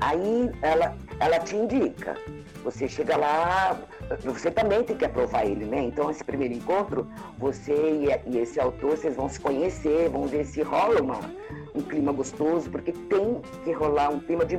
Aí 0.01 0.51
ela, 0.63 0.95
ela 1.19 1.39
te 1.39 1.57
indica. 1.57 2.15
Você 2.63 2.89
chega 2.89 3.17
lá, 3.17 3.77
você 4.23 4.51
também 4.51 4.83
tem 4.85 4.97
que 4.97 5.05
aprovar 5.05 5.45
ele, 5.47 5.65
né? 5.65 5.83
Então, 5.83 6.11
esse 6.11 6.23
primeiro 6.25 6.55
encontro, 6.55 7.07
você 7.39 7.73
e, 7.75 8.31
e 8.31 8.39
esse 8.39 8.59
autor, 8.61 8.91
vocês 8.97 9.15
vão 9.17 9.29
se 9.29 9.39
conhecer, 9.41 10.09
vão 10.09 10.27
ver 10.27 10.45
se 10.45 10.63
rola 10.63 11.01
uma, 11.03 11.21
um 11.75 11.83
clima 11.83 12.13
gostoso, 12.13 12.71
porque 12.71 12.93
tem 12.93 13.41
que 13.65 13.73
rolar 13.73 14.11
um 14.11 14.21
clima 14.21 14.45
de, 14.45 14.57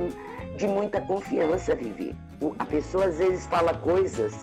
de 0.56 0.66
muita 0.68 1.00
confiança, 1.00 1.74
Vivi. 1.74 2.14
O- 2.40 2.54
A 2.58 2.64
pessoa 2.64 3.06
às 3.06 3.18
vezes 3.18 3.46
fala 3.46 3.72
coisas 3.74 4.34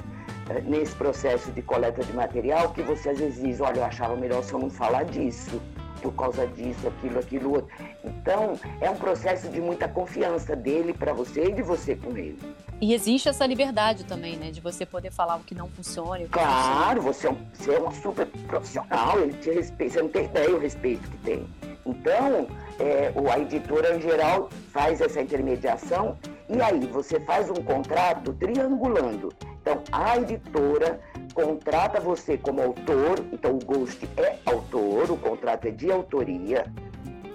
eh, 0.50 0.62
nesse 0.62 0.96
processo 0.96 1.52
de 1.52 1.62
coleta 1.62 2.04
de 2.04 2.14
material 2.14 2.72
que 2.74 2.82
você 2.82 3.10
às 3.10 3.20
vezes 3.20 3.42
diz, 3.42 3.62
olha, 3.62 3.80
eu 3.80 3.86
achava 3.86 4.16
melhor 4.16 4.44
se 4.44 4.54
eu 4.54 4.60
não 4.60 4.70
falar 4.70 5.04
disso, 5.06 5.62
por 6.02 6.12
causa 6.16 6.46
disso, 6.48 6.86
aquilo, 6.88 7.20
aquilo 7.20 7.52
outro. 7.54 7.74
Então, 8.04 8.60
é 8.82 8.90
um 8.90 8.96
processo 8.96 9.48
de 9.50 9.62
muita 9.62 9.88
confiança 9.88 10.54
dele 10.54 10.94
para 10.94 11.14
você 11.14 11.46
e 11.46 11.52
de 11.54 11.62
você 11.62 11.96
com 11.96 12.18
ele. 12.18 12.38
E 12.82 12.94
existe 12.94 13.30
essa 13.30 13.46
liberdade 13.46 14.04
também, 14.04 14.36
né? 14.36 14.52
De 14.52 14.60
você 14.60 14.86
poder 14.86 15.12
falar 15.12 15.38
o 15.38 15.40
que 15.42 15.56
não 15.56 15.70
funciona. 15.70 16.20
e 16.20 16.26
o 16.26 16.28
que 16.28 16.34
Claro, 16.34 17.02
você 17.02 17.28
é, 17.28 17.32
um, 17.32 17.38
você 17.54 17.74
é 17.76 17.80
uma 17.80 17.92
super 17.94 18.26
profissional, 18.26 19.18
ele 19.22 19.32
te 19.38 19.50
respeita, 19.52 19.94
você 19.94 20.02
não 20.02 20.10
tem 20.10 20.26
ideia 20.26 20.54
o 20.54 20.60
respeito 20.60 21.10
que 21.10 21.18
tem. 21.20 21.48
Então, 21.86 22.48
é, 22.80 23.12
a 23.32 23.40
editora 23.40 23.96
em 23.96 24.02
geral 24.02 24.50
faz 24.72 25.02
essa 25.02 25.22
intermediação 25.22 26.18
e 26.50 26.62
aí 26.62 26.86
você 26.88 27.20
faz 27.20 27.50
um 27.50 27.56
contrato 27.56 28.34
triangulando. 28.34 29.34
Então, 29.62 29.82
a 29.92 30.18
editora 30.18 31.00
contrata 31.34 32.00
você 32.00 32.38
como 32.38 32.62
autor, 32.62 33.20
então 33.32 33.56
o 33.56 33.66
Ghost 33.66 34.08
é 34.18 34.38
autor, 34.46 35.12
o 35.12 35.18
contrato 35.18 35.68
é 35.68 35.72
de 35.72 35.92
autoria, 35.92 36.66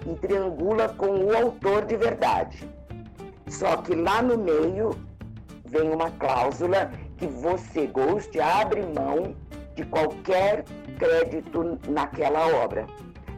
e 0.05 0.15
triangula 0.15 0.89
com 0.89 1.07
o 1.07 1.35
autor 1.35 1.85
de 1.85 1.97
verdade. 1.97 2.67
Só 3.47 3.77
que 3.77 3.95
lá 3.95 4.21
no 4.21 4.37
meio 4.37 4.91
vem 5.65 5.89
uma 5.91 6.09
cláusula 6.11 6.91
que 7.17 7.27
você, 7.27 7.87
Ghost, 7.87 8.39
abre 8.39 8.81
mão 8.81 9.35
de 9.75 9.83
qualquer 9.85 10.63
crédito 10.97 11.79
naquela 11.89 12.47
obra. 12.63 12.85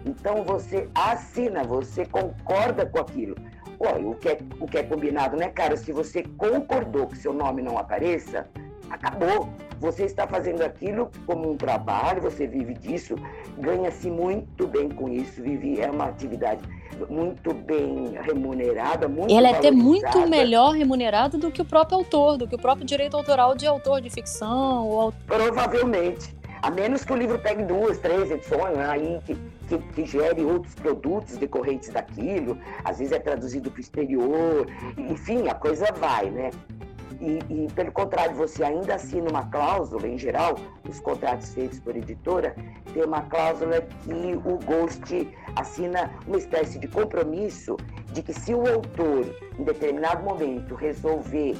Então 0.05 0.43
você 0.43 0.89
assina, 0.95 1.63
você 1.63 2.05
concorda 2.05 2.85
com 2.85 2.99
aquilo. 2.99 3.35
Olha, 3.79 4.07
o 4.07 4.15
que 4.15 4.29
é, 4.29 4.37
o 4.59 4.67
que 4.67 4.77
é 4.77 4.83
combinado, 4.83 5.35
né, 5.35 5.49
cara? 5.49 5.75
Se 5.75 5.91
você 5.91 6.23
concordou 6.37 7.07
que 7.07 7.17
seu 7.17 7.33
nome 7.33 7.61
não 7.61 7.77
apareça, 7.77 8.47
acabou. 8.89 9.49
Você 9.79 10.03
está 10.03 10.27
fazendo 10.27 10.61
aquilo 10.61 11.09
como 11.25 11.51
um 11.51 11.57
trabalho, 11.57 12.21
você 12.21 12.45
vive 12.45 12.75
disso, 12.75 13.15
ganha-se 13.57 14.11
muito 14.11 14.67
bem 14.67 14.89
com 14.89 15.09
isso, 15.09 15.41
vive, 15.41 15.81
é 15.81 15.89
uma 15.89 16.05
atividade 16.05 16.61
muito 17.09 17.51
bem 17.51 18.13
remunerada, 18.21 19.07
muito 19.07 19.33
Ela 19.33 19.49
é 19.49 19.55
até 19.55 19.71
muito 19.71 20.27
melhor 20.27 20.75
remunerada 20.75 21.35
do 21.37 21.49
que 21.49 21.63
o 21.63 21.65
próprio 21.65 21.97
autor, 21.97 22.37
do 22.37 22.47
que 22.47 22.53
o 22.53 22.59
próprio 22.59 22.85
direito 22.85 23.17
autoral 23.17 23.55
de 23.55 23.65
autor 23.65 24.01
de 24.01 24.11
ficção. 24.11 24.87
Ou 24.87 25.13
Provavelmente. 25.25 26.35
A 26.61 26.69
menos 26.69 27.03
que 27.03 27.11
o 27.11 27.15
livro 27.15 27.39
pegue 27.39 27.63
duas, 27.63 27.97
três 27.97 28.29
edições, 28.29 28.77
né, 28.77 28.87
aí 28.87 29.19
que, 29.25 29.35
que, 29.79 29.93
que 29.93 30.05
gere 30.05 30.43
outros 30.43 30.75
produtos 30.75 31.37
decorrentes 31.37 31.89
daquilo, 31.89 32.57
às 32.83 32.99
vezes 32.99 33.13
é 33.13 33.19
traduzido 33.19 33.69
para 33.69 33.77
o 33.77 33.81
exterior, 33.81 34.67
enfim, 34.97 35.47
a 35.47 35.55
coisa 35.55 35.85
vai, 35.93 36.29
né? 36.29 36.51
E, 37.19 37.39
e, 37.49 37.67
pelo 37.73 37.91
contrário, 37.91 38.35
você 38.35 38.63
ainda 38.63 38.95
assina 38.95 39.29
uma 39.29 39.45
cláusula, 39.45 40.07
em 40.07 40.17
geral, 40.17 40.55
os 40.89 40.99
contratos 40.99 41.53
feitos 41.53 41.79
por 41.79 41.95
editora, 41.95 42.55
tem 42.93 43.03
uma 43.03 43.21
cláusula 43.21 43.81
que 43.81 44.33
o 44.43 44.57
Ghost 44.65 45.29
assina 45.55 46.11
uma 46.25 46.37
espécie 46.37 46.79
de 46.79 46.87
compromisso 46.87 47.77
de 48.11 48.23
que 48.23 48.33
se 48.33 48.55
o 48.55 48.67
autor, 48.67 49.25
em 49.59 49.63
determinado 49.63 50.23
momento, 50.23 50.73
resolver 50.73 51.55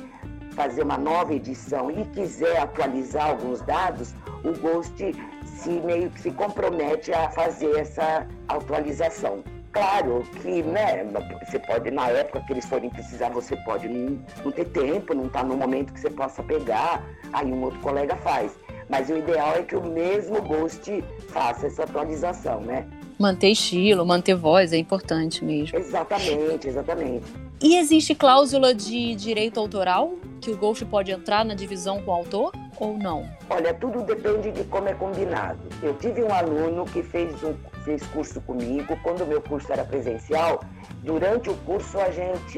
fazer 0.52 0.84
uma 0.84 0.98
nova 0.98 1.34
edição 1.34 1.90
e 1.92 2.06
quiser 2.06 2.60
atualizar 2.60 3.30
alguns 3.30 3.62
dados, 3.62 4.14
o 4.44 4.54
Ghost 4.60 5.16
se 5.46 5.70
meio 5.70 6.10
que 6.10 6.22
se 6.22 6.32
compromete 6.32 7.14
a 7.14 7.30
fazer 7.30 7.78
essa 7.78 8.28
atualização. 8.48 9.44
Claro 9.72 10.24
que, 10.42 10.62
né, 10.64 11.06
você 11.46 11.58
pode, 11.60 11.92
na 11.92 12.10
época 12.10 12.42
que 12.42 12.54
eles 12.54 12.66
forem 12.66 12.90
precisar, 12.90 13.30
você 13.30 13.56
pode 13.58 13.88
não, 13.88 14.20
não 14.44 14.52
ter 14.52 14.66
tempo, 14.66 15.14
não 15.14 15.28
estar 15.28 15.46
no 15.46 15.56
momento 15.56 15.94
que 15.94 16.00
você 16.00 16.10
possa 16.10 16.44
pegar, 16.44 17.06
aí 17.32 17.46
um 17.46 17.64
outro 17.64 17.80
colega 17.80 18.16
faz. 18.18 18.52
Mas 18.90 19.10
o 19.10 19.18
ideal 19.18 19.56
é 19.56 19.64
que 19.64 19.76
o 19.76 19.82
mesmo 19.82 20.42
Ghost 20.42 21.02
faça 21.30 21.68
essa 21.68 21.84
atualização, 21.84 22.60
né? 22.60 22.86
manter 23.22 23.52
estilo, 23.52 24.06
manter 24.06 24.36
voz 24.36 24.74
é 24.74 24.78
importante 24.78 25.46
mesmo. 25.46 25.78
Exatamente, 25.78 26.68
exatamente. 26.68 27.32
E 27.64 27.76
existe 27.76 28.16
cláusula 28.16 28.74
de 28.74 29.14
direito 29.14 29.60
autoral 29.60 30.16
que 30.42 30.50
o 30.50 30.58
Ghost 30.58 30.84
pode 30.86 31.12
entrar 31.12 31.46
na 31.46 31.54
divisão 31.54 32.02
com 32.02 32.10
o 32.10 32.14
autor 32.16 32.52
ou 32.80 32.98
não? 32.98 33.30
Olha, 33.48 33.72
tudo 33.72 34.02
depende 34.02 34.50
de 34.52 34.64
como 34.64 34.88
é 34.88 34.96
combinado. 34.96 35.60
Eu 35.84 35.94
tive 35.94 36.24
um 36.24 36.34
aluno 36.34 36.86
que 36.86 37.04
fez, 37.04 37.32
um, 37.44 37.54
fez 37.86 38.02
curso 38.08 38.42
comigo, 38.42 38.98
quando 39.04 39.22
o 39.22 39.28
meu 39.28 39.40
curso 39.40 39.72
era 39.72 39.84
presencial, 39.84 40.64
durante 41.04 41.52
o 41.52 41.54
curso 41.58 42.00
a 42.00 42.10
gente, 42.10 42.58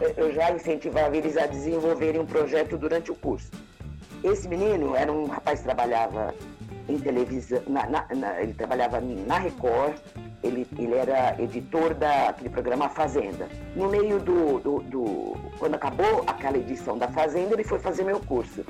eh, 0.00 0.14
eu 0.16 0.32
já 0.32 0.52
incentivava 0.52 1.16
eles 1.16 1.36
a 1.36 1.46
desenvolverem 1.46 2.20
um 2.20 2.26
projeto 2.26 2.78
durante 2.78 3.10
o 3.10 3.16
curso. 3.16 3.50
Esse 4.22 4.46
menino 4.46 4.94
era 4.94 5.12
um 5.12 5.26
rapaz 5.26 5.58
que 5.58 5.64
trabalhava 5.64 6.32
em 6.88 6.98
televisão, 7.00 7.60
na, 7.66 7.84
na, 7.88 8.06
na, 8.14 8.40
ele 8.40 8.54
trabalhava 8.54 9.00
na 9.00 9.38
Record, 9.38 9.96
ele, 10.46 10.66
ele 10.78 10.94
era 10.94 11.40
editor 11.40 11.94
daquele 11.94 12.50
programa 12.50 12.88
Fazenda. 12.88 13.48
No 13.74 13.88
meio 13.88 14.18
do, 14.18 14.58
do, 14.60 14.78
do, 14.82 15.36
Quando 15.58 15.74
acabou 15.74 16.24
aquela 16.26 16.56
edição 16.56 16.96
da 16.96 17.08
Fazenda, 17.08 17.54
ele 17.54 17.64
foi 17.64 17.78
fazer 17.78 18.04
meu 18.04 18.20
curso. 18.20 18.64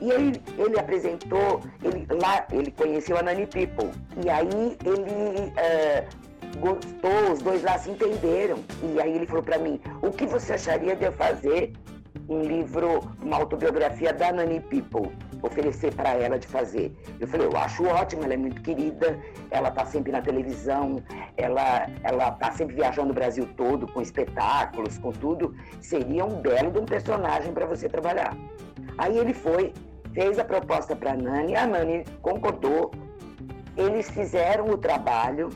E 0.00 0.12
aí 0.12 0.32
ele 0.58 0.78
apresentou, 0.78 1.60
ele, 1.82 2.06
lá 2.22 2.46
ele 2.52 2.70
conheceu 2.70 3.16
a 3.16 3.22
Nani 3.22 3.46
People. 3.46 3.90
E 4.22 4.28
aí 4.28 4.76
ele 4.84 5.52
é, 5.56 6.06
gostou, 6.58 7.32
os 7.32 7.40
dois 7.40 7.62
lá 7.62 7.78
se 7.78 7.90
entenderam. 7.90 8.58
E 8.82 9.00
aí 9.00 9.14
ele 9.14 9.26
falou 9.26 9.42
para 9.42 9.58
mim, 9.58 9.80
o 10.02 10.10
que 10.10 10.26
você 10.26 10.54
acharia 10.54 10.94
de 10.94 11.04
eu 11.04 11.12
fazer 11.12 11.72
um 12.28 12.42
livro, 12.42 13.00
uma 13.22 13.36
autobiografia 13.36 14.12
da 14.12 14.32
Nani 14.32 14.60
People, 14.60 15.12
oferecer 15.42 15.94
para 15.94 16.10
ela 16.10 16.38
de 16.38 16.46
fazer. 16.46 16.92
Eu 17.20 17.28
falei, 17.28 17.46
eu 17.46 17.56
acho 17.56 17.84
ótimo, 17.84 18.24
ela 18.24 18.34
é 18.34 18.36
muito 18.36 18.60
querida, 18.62 19.18
ela 19.50 19.68
está 19.68 19.86
sempre 19.86 20.10
na 20.10 20.20
televisão, 20.20 21.02
ela 21.36 21.86
ela 22.02 22.28
está 22.30 22.50
sempre 22.52 22.76
viajando 22.76 23.10
o 23.10 23.14
Brasil 23.14 23.48
todo 23.56 23.86
com 23.86 24.02
espetáculos, 24.02 24.98
com 24.98 25.12
tudo. 25.12 25.54
Seria 25.80 26.24
um 26.24 26.40
belo 26.40 26.70
de 26.72 26.78
um 26.80 26.84
personagem 26.84 27.52
para 27.52 27.66
você 27.66 27.88
trabalhar. 27.88 28.36
Aí 28.98 29.16
ele 29.16 29.32
foi, 29.32 29.72
fez 30.12 30.38
a 30.38 30.44
proposta 30.44 30.96
para 30.96 31.14
Nani, 31.14 31.54
a 31.54 31.66
Nani 31.66 32.04
concordou, 32.22 32.90
eles 33.76 34.10
fizeram 34.10 34.70
o 34.70 34.78
trabalho, 34.78 35.50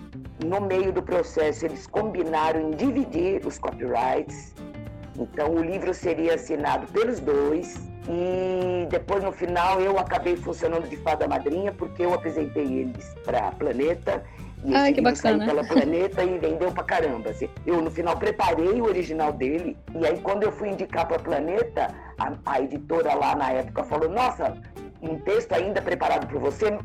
no 0.45 0.61
meio 0.61 0.93
do 0.93 1.03
processo 1.03 1.65
eles 1.65 1.87
combinaram 1.87 2.61
em 2.61 2.71
dividir 2.73 3.47
os 3.47 3.59
copyrights, 3.59 4.55
então 5.21 5.51
o 5.55 5.63
livro 5.63 5.93
seria 5.93 6.35
assinado 6.35 6.87
pelos 6.93 7.21
dois 7.21 7.77
e 8.09 8.87
depois 8.89 9.23
no 9.23 9.31
final 9.31 9.81
eu 9.81 9.99
acabei 9.99 10.35
funcionando 10.37 10.89
de 10.89 10.97
fada 10.97 11.29
madrinha 11.29 11.73
porque 11.73 12.03
eu 12.03 12.15
apresentei 12.15 12.65
eles 12.65 13.15
para 13.25 13.53
Planeta 13.53 14.25
e 14.65 14.75
Ai, 14.75 14.93
que 14.93 15.01
bacana. 15.01 15.45
pela 15.47 15.65
Planeta 15.65 16.23
e 16.23 16.39
vendeu 16.39 16.71
pra 16.73 16.85
caramba. 16.85 17.31
assim. 17.31 17.49
Eu, 17.67 17.81
no 17.81 17.91
final, 17.91 18.17
preparei 18.17 18.81
o 18.81 18.85
original 18.85 19.33
dele. 19.33 19.77
E 19.95 20.07
aí, 20.07 20.21
quando 20.21 20.43
eu 20.43 20.53
fui 20.53 20.69
indicar 20.69 21.09
pra 21.09 21.19
Planeta, 21.19 21.89
a, 22.19 22.33
a 22.45 22.61
editora 22.61 23.15
lá 23.15 23.35
na 23.35 23.51
época 23.53 23.85
falou: 23.85 24.11
Nossa, 24.11 24.55
um 25.01 25.19
texto 25.21 25.53
ainda 25.53 25.81
preparado 25.81 26.27
para 26.27 26.39
você, 26.39 26.79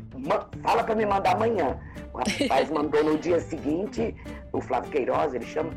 fala 0.62 0.84
para 0.84 0.94
me 0.94 1.04
mandar 1.04 1.34
amanhã. 1.34 1.78
O 2.14 2.18
rapaz 2.18 2.70
mandou 2.72 3.04
no 3.04 3.18
dia 3.18 3.40
seguinte, 3.40 4.14
o 4.52 4.60
Flávio 4.60 4.90
Queiroz, 4.90 5.34
ele 5.34 5.44
chama. 5.44 5.70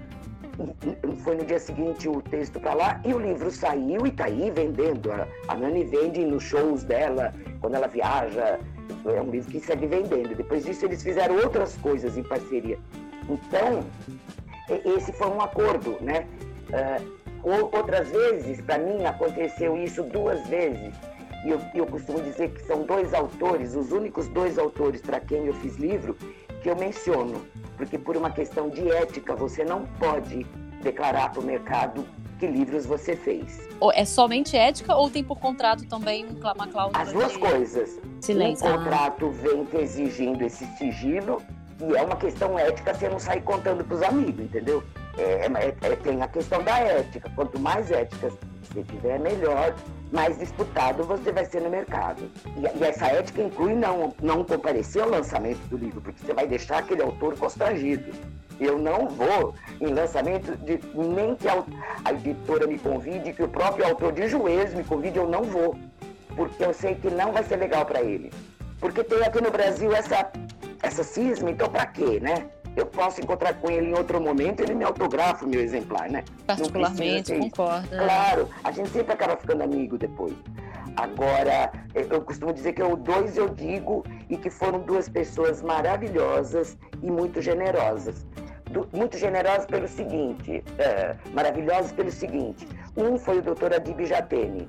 Foi 1.24 1.36
no 1.36 1.46
dia 1.46 1.60
seguinte 1.60 2.10
o 2.10 2.22
texto 2.22 2.60
para 2.60 2.74
lá 2.74 3.02
e 3.06 3.14
o 3.14 3.20
livro 3.20 3.50
saiu 3.50 4.06
e 4.06 4.12
tá 4.12 4.26
aí 4.26 4.52
vendendo. 4.52 5.12
A, 5.48 5.56
Nani 5.56 5.86
vende 5.86 6.26
nos 6.26 6.44
shows 6.44 6.84
dela, 6.84 7.34
quando 7.62 7.76
ela 7.76 7.88
viaja. 7.88 8.60
É 9.06 9.22
um 9.22 9.30
livro 9.30 9.50
que 9.52 9.60
segue 9.60 9.86
vendendo. 9.88 10.36
Depois 10.36 10.66
disso, 10.66 10.86
eles 10.86 11.02
fizeram 11.02 11.36
outras 11.36 11.78
coisas 11.78 12.18
em 12.18 12.24
parceria. 12.24 12.78
Então, 13.30 13.84
esse 14.96 15.14
foi 15.14 15.28
um 15.28 15.42
acordo, 15.42 15.98
né? 16.02 16.28
Ah, 16.74 17.00
ou- 17.44 17.70
outras 17.74 18.10
vezes, 18.10 18.60
para 18.62 18.78
mim, 18.78 19.06
aconteceu 19.06 19.78
isso 19.78 20.04
duas 20.04 20.46
vezes. 20.48 20.94
E 21.46 21.52
eu, 21.52 21.62
eu 21.74 21.86
costumo 21.86 22.20
dizer 22.22 22.50
que 22.50 22.62
são 22.64 22.84
dois 22.84 23.14
autores, 23.14 23.76
os 23.76 23.92
únicos 23.94 24.28
dois 24.28 24.58
autores 24.58 25.02
para 25.02 25.22
quem 25.22 25.46
eu 25.46 25.54
fiz 25.54 25.78
livro, 25.78 26.18
que 26.62 26.70
eu 26.70 26.76
menciono. 26.76 27.42
Porque, 27.80 27.98
por 27.98 28.18
uma 28.18 28.30
questão 28.30 28.70
de 28.70 28.92
ética, 28.92 29.34
você 29.38 29.64
não 29.64 29.86
pode 29.98 30.46
declarar 30.84 31.32
para 31.32 31.40
o 31.40 31.44
mercado 31.44 32.06
que 32.38 32.46
livros 32.46 32.86
você 32.86 33.16
fez. 33.16 33.66
Ou 33.80 33.90
É 33.94 34.04
somente 34.04 34.56
ética 34.58 34.94
ou 34.94 35.10
tem 35.10 35.24
por 35.24 35.40
contrato 35.40 35.86
também 35.86 36.26
um 36.26 36.34
uma 36.34 36.68
cláusula 36.68 37.02
As 37.02 37.14
duas 37.14 37.32
de 37.32 37.40
coisas. 37.40 37.98
silêncio? 38.20 38.68
O 38.68 38.78
contrato 38.78 39.30
vem 39.32 39.64
te 39.64 39.78
exigindo 39.78 40.42
esse 40.44 40.66
sigilo 40.78 41.42
e 41.80 41.96
é 41.96 42.02
uma 42.02 42.18
questão 42.18 42.60
ética 42.60 42.94
você 42.94 43.08
não 43.08 43.18
sair 43.18 43.42
contando 43.42 43.86
para 43.86 43.96
os 43.96 44.02
amigos, 44.04 44.44
entendeu? 44.44 44.84
É, 45.20 45.48
é- 45.48 45.92
é- 45.92 45.96
tem 45.98 46.22
a 46.22 46.28
questão 46.28 46.64
da 46.64 46.80
ética. 46.80 47.30
Quanto 47.36 47.60
mais 47.60 47.92
éticas 47.92 48.34
você 48.64 48.84
tiver, 48.84 49.20
melhor, 49.20 49.76
mais 50.12 50.38
disputado 50.38 51.04
você 51.04 51.32
vai 51.32 51.46
ser 51.46 51.62
no 51.62 51.70
mercado. 51.70 52.30
E, 52.56 52.78
e 52.78 52.84
essa 52.84 53.08
ética 53.08 53.42
inclui 53.42 53.74
não, 53.74 54.14
não 54.22 54.44
comparecer 54.44 55.02
ao 55.02 55.10
lançamento 55.10 55.60
do 55.68 55.78
livro, 55.78 56.02
porque 56.02 56.26
você 56.26 56.34
vai 56.34 56.48
deixar 56.48 56.80
aquele 56.80 57.02
autor 57.02 57.38
constrangido. 57.38 58.12
Eu 58.60 58.78
não 58.78 59.08
vou 59.08 59.54
em 59.80 59.94
lançamento 59.94 60.56
de 60.58 60.80
nem 60.94 61.36
que 61.36 61.48
a, 61.48 61.64
a 62.04 62.12
editora 62.14 62.68
me 62.68 62.78
convide, 62.78 63.34
que 63.34 63.44
o 63.44 63.48
próprio 63.48 63.86
autor 63.86 64.12
de 64.12 64.28
Juízo 64.28 64.76
me 64.76 64.84
convide, 64.84 65.18
eu 65.18 65.28
não 65.28 65.44
vou 65.44 65.78
porque 66.40 66.64
eu 66.64 66.74
sei 66.74 66.96
que 66.96 67.10
não 67.10 67.34
vai 67.34 67.44
ser 67.44 67.58
legal 67.58 67.86
para 67.86 68.02
ele. 68.02 68.32
Porque 68.80 69.04
tem 69.04 69.22
aqui 69.24 69.42
no 69.42 69.52
Brasil 69.52 69.94
essa, 69.94 70.32
essa 70.82 71.04
cisma, 71.04 71.52
então 71.52 71.70
para 71.70 71.86
quê, 71.86 72.20
né? 72.22 72.50
Eu 72.76 72.86
posso 72.86 73.20
encontrar 73.20 73.54
com 73.56 73.70
ele 73.70 73.88
em 73.90 73.94
outro 73.94 74.22
momento, 74.22 74.62
ele 74.62 74.74
me 74.74 74.84
autografa 74.84 75.46
o 75.46 75.50
meu 75.50 75.60
exemplar, 75.62 76.10
né? 76.10 76.24
particularmente, 76.48 77.32
precisa 77.34 77.40
concordo. 77.50 77.94
é. 77.94 77.98
Claro, 77.98 78.50
a 78.64 78.72
gente 78.72 78.90
sempre 78.90 79.14
acaba 79.14 79.36
ficando 79.38 79.64
amigo 79.64 79.98
depois. 79.98 80.34
Agora, 80.96 81.72
eu 81.94 82.22
costumo 82.22 82.54
dizer 82.54 82.74
que 82.74 82.82
eu 82.82 82.96
dois 82.96 83.38
eu 83.38 83.50
digo 83.50 84.04
e 84.30 84.38
que 84.38 84.50
foram 84.50 84.80
duas 84.80 85.08
pessoas 85.08 85.62
maravilhosas 85.62 86.78
e 87.02 87.10
muito 87.12 87.42
generosas. 87.42 88.26
Du- 88.70 88.88
muito 88.94 89.18
generosas 89.18 89.66
pelo 89.66 89.88
seguinte, 89.88 90.64
eh, 90.78 91.16
maravilhosas 91.34 91.92
pelo 91.92 92.12
seguinte. 92.12 92.68
Um 92.96 93.18
foi 93.18 93.40
o 93.40 93.42
doutor 93.42 93.74
Adib 93.74 94.06
Jatene. 94.06 94.68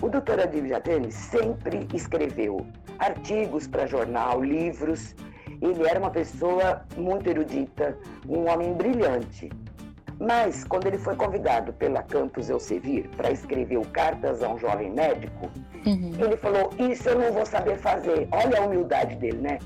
O 0.00 0.08
doutor 0.08 0.40
Adib 0.40 0.66
Jatene 0.68 1.10
sempre 1.12 1.86
escreveu 1.94 2.66
artigos 2.98 3.66
para 3.66 3.86
jornal, 3.86 4.42
livros. 4.42 5.14
Ele 5.60 5.86
era 5.88 5.98
uma 5.98 6.10
pessoa 6.10 6.82
muito 6.96 7.28
erudita, 7.28 7.96
um 8.28 8.48
homem 8.48 8.72
brilhante. 8.74 9.50
Mas, 10.20 10.64
quando 10.64 10.86
ele 10.86 10.98
foi 10.98 11.14
convidado 11.14 11.72
pela 11.72 12.02
Campus 12.02 12.48
Elsevier 12.48 13.08
para 13.16 13.30
escrever 13.30 13.76
o 13.78 13.84
Cartas 13.86 14.42
a 14.42 14.48
um 14.48 14.58
Jovem 14.58 14.90
Médico, 14.90 15.48
Uhum. 15.86 16.12
ele 16.18 16.36
falou: 16.36 16.70
Isso 16.78 17.08
eu 17.08 17.18
não 17.18 17.32
vou 17.32 17.46
saber 17.46 17.78
fazer. 17.78 18.26
Olha 18.32 18.58
a 18.60 18.66
humildade 18.66 19.14
dele, 19.16 19.38
né? 19.38 19.58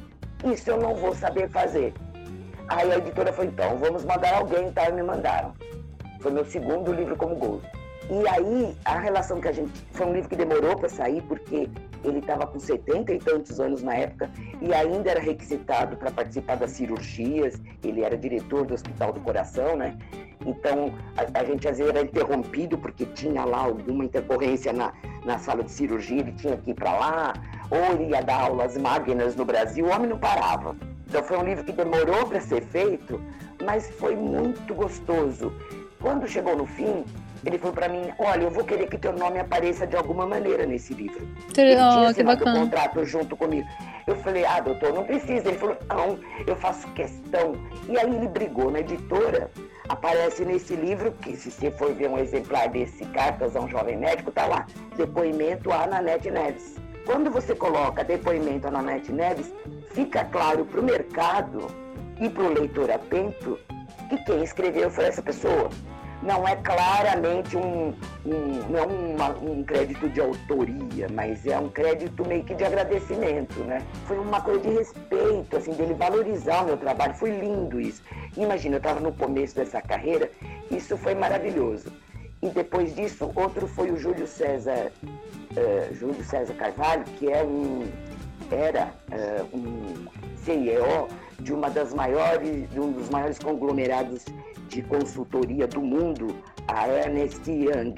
Isso 0.45 0.71
eu 0.71 0.79
não 0.79 0.95
vou 0.95 1.15
saber 1.15 1.49
fazer. 1.49 1.95
Aí 2.69 2.93
a 2.93 2.99
editora 2.99 3.33
falou: 3.33 3.51
Então, 3.51 3.79
vamos 3.79 4.05
mandar 4.05 4.35
alguém, 4.35 4.71
tá? 4.73 4.89
E 4.89 4.93
me 4.93 5.03
mandaram. 5.03 5.53
Foi 6.21 6.31
meu 6.31 6.45
segundo 6.45 6.93
livro 6.93 7.17
como 7.17 7.35
Gozo. 7.35 7.63
E 8.13 8.29
aí, 8.29 8.77
a 8.85 8.99
relação 8.99 9.41
que 9.41 9.49
a 9.49 9.53
gente. 9.53 9.73
Foi 9.93 10.05
um 10.05 10.13
livro 10.13 10.29
que 10.29 10.37
demorou 10.37 10.77
para 10.77 10.87
sair, 10.87 11.23
porque 11.23 11.67
ele 12.05 12.19
estava 12.19 12.47
com 12.47 12.59
70 12.59 13.11
e 13.11 13.19
tantos 13.19 13.59
anos 13.59 13.83
na 13.83 13.95
época 13.95 14.31
e 14.61 14.75
ainda 14.75 15.13
era 15.13 15.21
requisitado 15.21 15.97
para 15.97 16.11
participar 16.11 16.57
das 16.57 16.73
cirurgias. 16.73 17.59
Ele 17.83 18.03
era 18.03 18.15
diretor 18.15 18.67
do 18.67 18.75
Hospital 18.75 19.15
do 19.15 19.21
Coração, 19.21 19.77
né? 19.79 19.97
Então, 20.45 20.93
a, 21.17 21.41
a 21.41 21.45
gente 21.45 21.67
às 21.67 21.79
vezes 21.79 21.91
era 21.91 22.05
interrompido 22.05 22.77
porque 22.77 23.07
tinha 23.07 23.47
lá 23.47 23.61
alguma 23.61 24.05
intercorrência 24.05 24.75
na, 24.75 24.93
na 25.25 25.39
sala 25.39 25.65
de 25.65 25.71
cirurgia, 25.71 26.21
ele 26.21 26.33
tinha 26.33 26.59
que 26.59 26.73
ir 26.73 26.75
para 26.75 26.93
lá, 26.93 27.33
ou 27.71 27.95
ele 27.95 28.11
ia 28.11 28.21
dar 28.21 28.43
aulas 28.43 28.77
magnas 28.77 29.35
no 29.35 29.47
Brasil, 29.47 29.87
o 29.87 29.89
homem 29.89 30.11
não 30.11 30.19
parava. 30.19 30.77
Então, 31.09 31.23
foi 31.23 31.39
um 31.39 31.45
livro 31.45 31.65
que 31.65 31.73
demorou 31.73 32.27
para 32.27 32.43
ser 32.43 32.61
feito, 32.61 33.19
mas 33.65 33.89
foi 33.89 34.15
muito 34.15 34.75
gostoso. 34.75 35.51
Quando 35.99 36.27
chegou 36.27 36.57
no 36.57 36.67
fim, 36.67 37.05
ele 37.45 37.59
falou 37.59 37.75
para 37.75 37.89
mim: 37.89 38.13
Olha, 38.19 38.43
eu 38.45 38.51
vou 38.51 38.65
querer 38.65 38.89
que 38.89 38.97
teu 38.99 39.13
nome 39.13 39.39
apareça 39.39 39.87
de 39.87 39.97
alguma 39.97 40.27
maneira 40.27 40.65
nesse 40.67 40.95
livro. 40.95 41.27
Ele 41.57 41.75
tinha 41.75 42.09
Oh, 42.11 42.15
que 42.15 42.23
bacana. 42.23 42.59
contrato 42.61 43.05
junto 43.05 43.37
comigo. 43.37 43.67
Eu 44.07 44.17
falei, 44.17 44.45
ah, 44.45 44.61
doutor, 44.61 44.93
não 44.93 45.05
precisa. 45.05 45.49
Ele 45.49 45.59
falou, 45.59 45.77
não, 45.89 46.19
eu 46.47 46.57
faço 46.57 46.87
questão. 46.89 47.55
E 47.89 47.97
aí 47.99 48.15
ele 48.15 48.29
brigou 48.29 48.71
na 48.71 48.81
editora. 48.81 49.51
Aparece 49.89 50.45
nesse 50.45 50.75
livro, 50.75 51.13
que 51.13 51.37
se 51.37 51.51
você 51.51 51.71
for 51.71 51.93
ver 51.93 52.09
um 52.09 52.19
exemplar 52.19 52.69
desse 52.69 53.05
Cartas 53.07 53.55
a 53.57 53.61
um 53.61 53.69
Jovem 53.69 53.97
Médico, 53.97 54.31
tá 54.31 54.47
lá, 54.47 54.67
depoimento 54.97 55.71
a 55.73 55.87
Nanete 55.87 56.31
Neves. 56.31 56.77
Quando 57.05 57.31
você 57.31 57.55
coloca 57.55 58.05
depoimento 58.05 58.69
a 58.69 58.71
Nanete 58.71 59.13
Neves, 59.13 59.53
fica 59.93 60.25
claro 60.25 60.65
para 60.65 60.81
o 60.81 60.85
mercado 60.85 61.67
e 62.21 62.29
para 62.31 62.45
o 62.45 62.53
leitor 62.55 62.91
atento 62.91 63.59
que 64.09 64.17
quem 64.25 64.43
escreveu 64.43 64.89
foi 64.91 65.07
essa 65.07 65.21
pessoa 65.21 65.69
não 66.23 66.47
é 66.47 66.55
claramente 66.57 67.57
um, 67.57 67.93
um, 68.25 68.69
não 68.71 68.79
é 68.79 68.83
uma- 68.87 69.39
um 69.41 69.63
crédito 69.65 70.09
de 70.09 70.21
autoria, 70.21 71.09
mas 71.13 71.45
é 71.47 71.59
um 71.59 71.69
crédito 71.69 72.25
meio 72.27 72.45
que 72.45 72.55
de 72.55 72.65
agradecimento, 72.65 73.59
né? 73.65 73.83
Foi 74.07 74.19
uma 74.19 74.41
coisa 74.41 74.61
de 74.61 74.71
respeito, 74.71 75.57
assim, 75.57 75.73
dele 75.73 75.95
valorizar 75.95 76.63
o 76.63 76.67
meu 76.67 76.77
trabalho. 76.77 77.15
Foi 77.15 77.31
lindo 77.31 77.81
isso. 77.81 78.03
Imagina, 78.37 78.77
eu 78.77 78.79
estava 78.79 79.01
no 79.01 79.13
começo 79.13 79.57
dessa 79.57 79.83
carreira, 79.83 80.31
isso 80.71 80.97
foi 80.97 81.15
maravilhoso. 81.15 81.93
E 82.41 82.49
depois 82.49 82.95
disso, 82.95 83.31
outro 83.35 83.67
foi 83.67 83.91
o 83.91 83.97
Júlio 83.97 84.27
César, 84.27 84.91
eh, 85.57 85.89
Júlio 85.93 86.23
César 86.25 86.55
Carvalho, 86.55 87.05
que 87.19 87.31
é 87.31 87.43
um, 87.45 87.85
era 88.51 88.91
eh, 89.11 89.43
um 89.53 90.07
CEO 90.37 91.09
de 91.39 91.53
uma 91.53 91.71
das 91.71 91.93
maiores, 91.95 92.69
de 92.71 92.81
um 92.81 92.91
dos 92.93 93.09
maiores 93.11 93.39
conglomerados 93.39 94.25
de 94.73 94.83
consultoria 94.83 95.67
do 95.67 95.81
mundo, 95.81 96.35
a 96.67 96.89
Ernest 96.89 97.49
Young, 97.51 97.95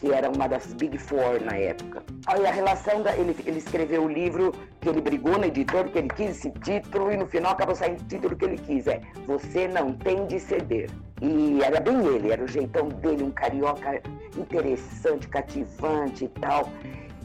que 0.00 0.12
era 0.12 0.28
uma 0.28 0.48
das 0.48 0.72
Big 0.74 0.98
Four 0.98 1.40
na 1.44 1.56
época. 1.56 2.02
Aí 2.26 2.44
a 2.44 2.50
relação 2.50 3.02
da, 3.02 3.16
ele, 3.16 3.36
ele 3.46 3.58
escreveu 3.58 4.04
o 4.04 4.08
livro 4.08 4.52
que 4.80 4.88
ele 4.88 5.00
brigou 5.00 5.38
na 5.38 5.46
editora, 5.46 5.88
que 5.88 5.98
ele 5.98 6.08
quis 6.08 6.30
esse 6.30 6.50
título 6.50 7.12
e 7.12 7.16
no 7.16 7.26
final 7.26 7.52
acabou 7.52 7.74
saindo 7.74 8.00
o 8.00 8.04
título 8.04 8.36
que 8.36 8.44
ele 8.44 8.58
quis, 8.58 8.86
é 8.88 9.00
Você 9.26 9.68
não 9.68 9.92
tem 9.92 10.26
de 10.26 10.40
ceder. 10.40 10.90
E 11.22 11.60
era 11.62 11.80
bem 11.80 12.04
ele, 12.06 12.32
era 12.32 12.42
o 12.42 12.48
jeitão 12.48 12.88
dele, 12.88 13.22
um 13.22 13.30
carioca 13.30 14.00
interessante, 14.36 15.28
cativante 15.28 16.24
e 16.24 16.28
tal. 16.28 16.68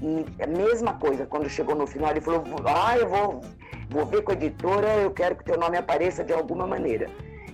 E 0.02 0.44
a 0.44 0.48
mesma 0.48 0.94
coisa, 0.96 1.26
quando 1.26 1.50
chegou 1.50 1.76
no 1.76 1.88
final, 1.88 2.12
ele 2.12 2.22
falou: 2.22 2.44
Ah, 2.66 2.98
eu 2.98 3.08
vou, 3.08 3.42
vou 3.90 4.06
ver 4.06 4.24
com 4.24 4.32
a 4.32 4.36
editora, 4.36 4.88
eu 4.98 5.12
quero 5.12 5.36
que 5.36 5.44
teu 5.44 5.58
nome 5.58 5.78
apareça 5.78 6.24
de 6.24 6.34
alguma 6.34 6.68
maneira. 6.68 7.08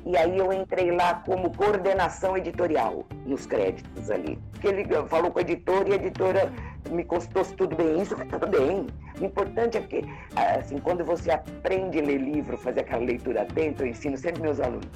E 0.06 0.18
aí 0.18 0.38
eu 0.38 0.52
entrei 0.52 0.92
lá 0.92 1.16
como 1.26 1.56
coordenação 1.56 2.38
editorial, 2.38 3.06
nos 3.26 3.46
créditos 3.46 4.10
ali. 4.10 4.40
Porque 4.52 4.68
ele 4.68 4.86
falou 5.08 5.32
com 5.32 5.40
a 5.40 5.42
editora 5.42 5.90
e 5.90 5.94
a 5.94 5.96
editora 5.96 6.52
me 6.90 7.04
consultou 7.04 7.44
se 7.44 7.54
tudo 7.56 7.76
bem 7.76 8.02
isso, 8.02 8.16
falei, 8.16 8.32
tudo 8.32 8.48
bem. 8.48 8.88
O 9.20 9.26
importante 9.26 9.78
é 9.78 9.82
que, 9.82 10.04
assim, 10.36 10.78
quando 10.78 11.04
você 11.04 11.32
aprende 11.32 12.00
a 12.00 12.04
ler 12.04 12.18
livro, 12.18 12.58
fazer 12.58 12.82
aquela 12.82 13.04
leitura 13.04 13.42
atenta, 13.42 13.84
eu 13.84 13.88
ensino 13.88 14.18
sempre 14.18 14.42
meus 14.42 14.60
alunos. 14.60 14.88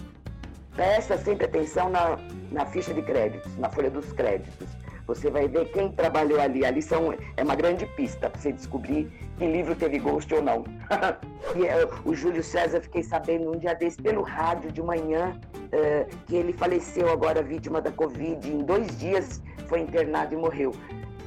Presta 0.76 1.18
sempre 1.18 1.46
atenção 1.46 1.90
na, 1.90 2.18
na 2.52 2.66
ficha 2.66 2.94
de 2.94 3.02
créditos, 3.02 3.56
na 3.58 3.70
folha 3.70 3.92
dos 3.92 4.12
créditos. 4.14 4.68
Você 5.06 5.30
vai 5.30 5.48
ver 5.48 5.70
quem 5.72 5.92
trabalhou 5.92 6.40
ali. 6.40 6.66
Ali 6.66 6.82
são, 6.82 7.14
é 7.36 7.44
uma 7.44 7.56
grande 7.56 7.86
pista 7.88 8.30
para 8.30 8.40
você 8.40 8.52
descobrir 8.52 9.12
que 9.38 9.46
livro 9.46 9.76
teve 9.76 10.00
Ghost 10.00 10.34
ou 10.34 10.42
não. 10.42 10.64
e 11.56 11.66
é, 11.66 11.88
o 12.06 12.14
Júlio 12.14 12.44
César, 12.44 12.82
fiquei 12.82 13.04
sabendo 13.04 13.52
um 13.52 13.58
dia 13.58 13.74
desse 13.74 14.02
pelo 14.02 14.22
rádio 14.22 14.72
de 14.72 14.82
manhã 14.82 15.40
uh, 15.56 16.18
que 16.26 16.36
ele 16.36 16.54
faleceu 16.54 17.10
agora 17.10 17.42
vítima 17.42 17.82
da 17.82 17.92
Covid. 17.92 18.50
Em 18.50 18.60
dois 18.60 18.98
dias 18.98 19.42
foi 19.68 19.82
internado 19.82 20.34
e 20.34 20.38
morreu. 20.38 20.74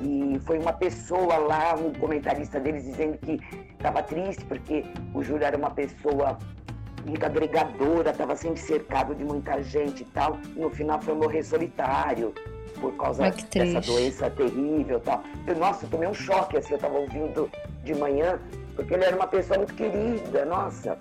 E 0.00 0.38
foi 0.44 0.58
uma 0.58 0.72
pessoa 0.72 1.38
lá, 1.38 1.74
um 1.74 1.92
comentarista 1.94 2.60
deles, 2.60 2.84
dizendo 2.84 3.18
que 3.18 3.40
estava 3.72 4.02
triste 4.02 4.44
porque 4.44 4.84
o 5.14 5.22
Júlio 5.22 5.44
era 5.44 5.56
uma 5.56 5.70
pessoa 5.70 6.38
muito 7.06 7.24
agregadora, 7.24 8.10
estava 8.10 8.36
sempre 8.36 8.60
cercado 8.60 9.14
de 9.14 9.24
muita 9.24 9.62
gente 9.62 10.02
e 10.02 10.06
tal. 10.06 10.38
E 10.54 10.60
no 10.60 10.70
final 10.70 11.00
foi 11.00 11.14
morrer 11.14 11.42
solitário 11.42 12.34
por 12.80 12.92
causa 12.96 13.24
Ai, 13.24 13.30
dessa 13.30 13.80
doença 13.80 14.30
terrível 14.30 15.00
tal. 15.00 15.22
Eu, 15.46 15.56
nossa, 15.56 15.84
eu 15.84 15.90
tomei 15.90 16.08
um 16.08 16.14
choque 16.14 16.56
assim, 16.56 16.72
eu 16.72 16.76
estava 16.76 16.98
ouvindo 16.98 17.50
de 17.84 17.94
manhã, 17.94 18.38
porque 18.74 18.94
ele 18.94 19.04
era 19.04 19.16
uma 19.16 19.26
pessoa 19.26 19.58
muito 19.58 19.74
querida, 19.74 20.44
nossa, 20.44 20.98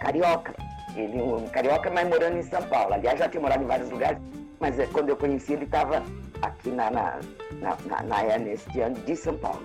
carioca. 0.00 0.54
Ele 0.96 1.20
um 1.20 1.46
carioca, 1.48 1.90
mas 1.90 2.08
morando 2.08 2.38
em 2.38 2.42
São 2.42 2.62
Paulo. 2.62 2.94
Aliás, 2.94 3.18
já 3.18 3.28
tinha 3.28 3.40
morado 3.40 3.62
em 3.62 3.66
vários 3.66 3.90
lugares, 3.90 4.18
mas 4.58 4.78
é, 4.78 4.86
quando 4.86 5.10
eu 5.10 5.16
conheci 5.16 5.52
ele 5.52 5.64
estava 5.64 6.02
aqui 6.42 6.70
na, 6.70 6.90
na, 6.90 7.20
na, 7.60 7.76
na, 7.86 8.02
na 8.02 8.88
de 9.04 9.16
São 9.16 9.36
Paulo. 9.36 9.62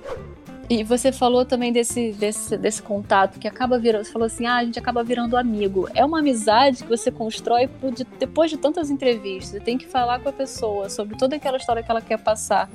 E 0.70 0.84
você 0.84 1.12
falou 1.12 1.46
também 1.46 1.74
desse, 1.74 2.14
desse, 2.14 2.58
desse 2.58 2.82
contato 2.82 3.40
que 3.40 3.48
acaba 3.48 3.78
virando. 3.78 4.06
Você 4.06 4.12
falou 4.12 4.26
assim: 4.26 4.46
ah, 4.46 4.56
a 4.56 4.64
gente 4.64 4.80
acaba 4.80 5.04
virando 5.04 5.36
amigo. 5.36 5.90
É 5.94 6.06
uma 6.06 6.20
amizade 6.20 6.84
que 6.84 6.90
você 6.90 7.12
constrói 7.12 7.68
por, 7.68 7.92
de, 7.92 8.06
depois 8.18 8.50
de 8.50 8.58
tantas 8.58 8.90
entrevistas. 8.90 9.50
Você 9.50 9.60
tem 9.60 9.78
que 9.78 9.88
falar 9.88 10.20
com 10.20 10.30
a 10.30 10.34
pessoa 10.34 10.90
sobre 10.90 11.18
toda 11.18 11.36
aquela 11.36 11.58
história 11.58 11.84
que 11.84 11.92
ela 11.92 12.02
quer 12.02 12.18
passar. 12.18 12.70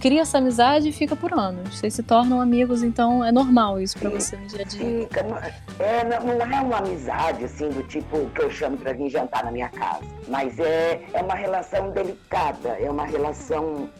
Cria 0.00 0.22
essa 0.22 0.38
amizade 0.38 0.88
e 0.88 0.92
fica 0.92 1.14
por 1.14 1.32
anos. 1.34 1.78
Vocês 1.78 1.92
se 1.92 2.02
tornam 2.02 2.40
amigos, 2.40 2.82
então 2.82 3.22
é 3.22 3.30
normal 3.30 3.78
isso 3.78 3.98
para 3.98 4.08
você 4.08 4.34
no 4.34 4.46
dia 4.46 4.62
a 4.62 4.64
dia. 4.64 4.80
Fica. 4.80 5.54
É, 5.78 6.04
não, 6.04 6.38
não 6.38 6.56
é 6.56 6.60
uma 6.60 6.78
amizade 6.78 7.44
assim 7.44 7.68
do 7.68 7.82
tipo 7.82 8.30
que 8.30 8.40
eu 8.40 8.50
chamo 8.50 8.78
para 8.78 8.94
vir 8.94 9.10
jantar 9.10 9.44
na 9.44 9.50
minha 9.50 9.68
casa. 9.68 10.04
Mas 10.26 10.58
é, 10.58 11.02
é 11.12 11.22
uma 11.22 11.34
relação 11.34 11.90
delicada, 11.90 12.70
é 12.80 12.90
uma 12.90 13.04
relação 13.04 13.90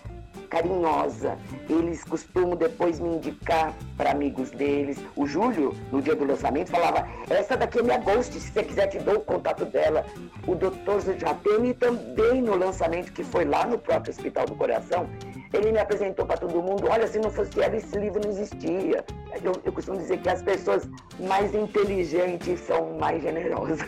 carinhosa. 0.51 1.39
Eles 1.69 2.05
costumam 2.05 2.57
depois 2.57 3.01
me 3.01 3.17
indicar 3.17 3.73
para 3.97 4.11
amigos 4.11 4.51
deles. 4.51 4.99
O 5.17 5.27
Júlio, 5.27 5.75
no 5.91 6.03
dia 6.03 6.15
do 6.15 6.25
lançamento, 6.25 6.71
falava: 6.71 7.09
Essa 7.31 7.57
daqui 7.57 7.79
é 7.79 7.83
minha 7.83 7.99
ghost, 7.99 8.39
se 8.39 8.53
você 8.53 8.63
quiser 8.65 8.89
te 8.89 8.99
dou 8.99 9.17
o 9.17 9.21
contato 9.21 9.65
dela. 9.65 10.05
O 10.47 10.55
doutor 10.55 11.01
Jatene 11.01 11.73
também 11.75 12.43
no 12.43 12.57
lançamento, 12.57 13.13
que 13.13 13.23
foi 13.23 13.45
lá 13.45 13.65
no 13.67 13.79
próprio 13.79 14.11
Hospital 14.11 14.47
do 14.47 14.55
Coração, 14.57 15.09
ele 15.53 15.73
me 15.73 15.79
apresentou 15.79 16.27
para 16.27 16.37
todo 16.37 16.61
mundo: 16.61 16.89
Olha, 16.91 17.07
se 17.07 17.19
não 17.19 17.31
fosse 17.31 17.61
ela, 17.61 17.77
esse 17.77 17.97
livro 17.97 18.21
não 18.23 18.31
existia. 18.31 19.05
Eu, 19.43 19.53
eu, 19.65 19.73
costumo 19.73 19.97
dizer 19.97 20.19
que 20.19 20.29
as 20.29 20.43
pessoas 20.43 20.89
mais 21.21 21.55
inteligentes 21.55 22.61
são 22.61 22.99
mais 22.99 23.23
generosas. 23.23 23.81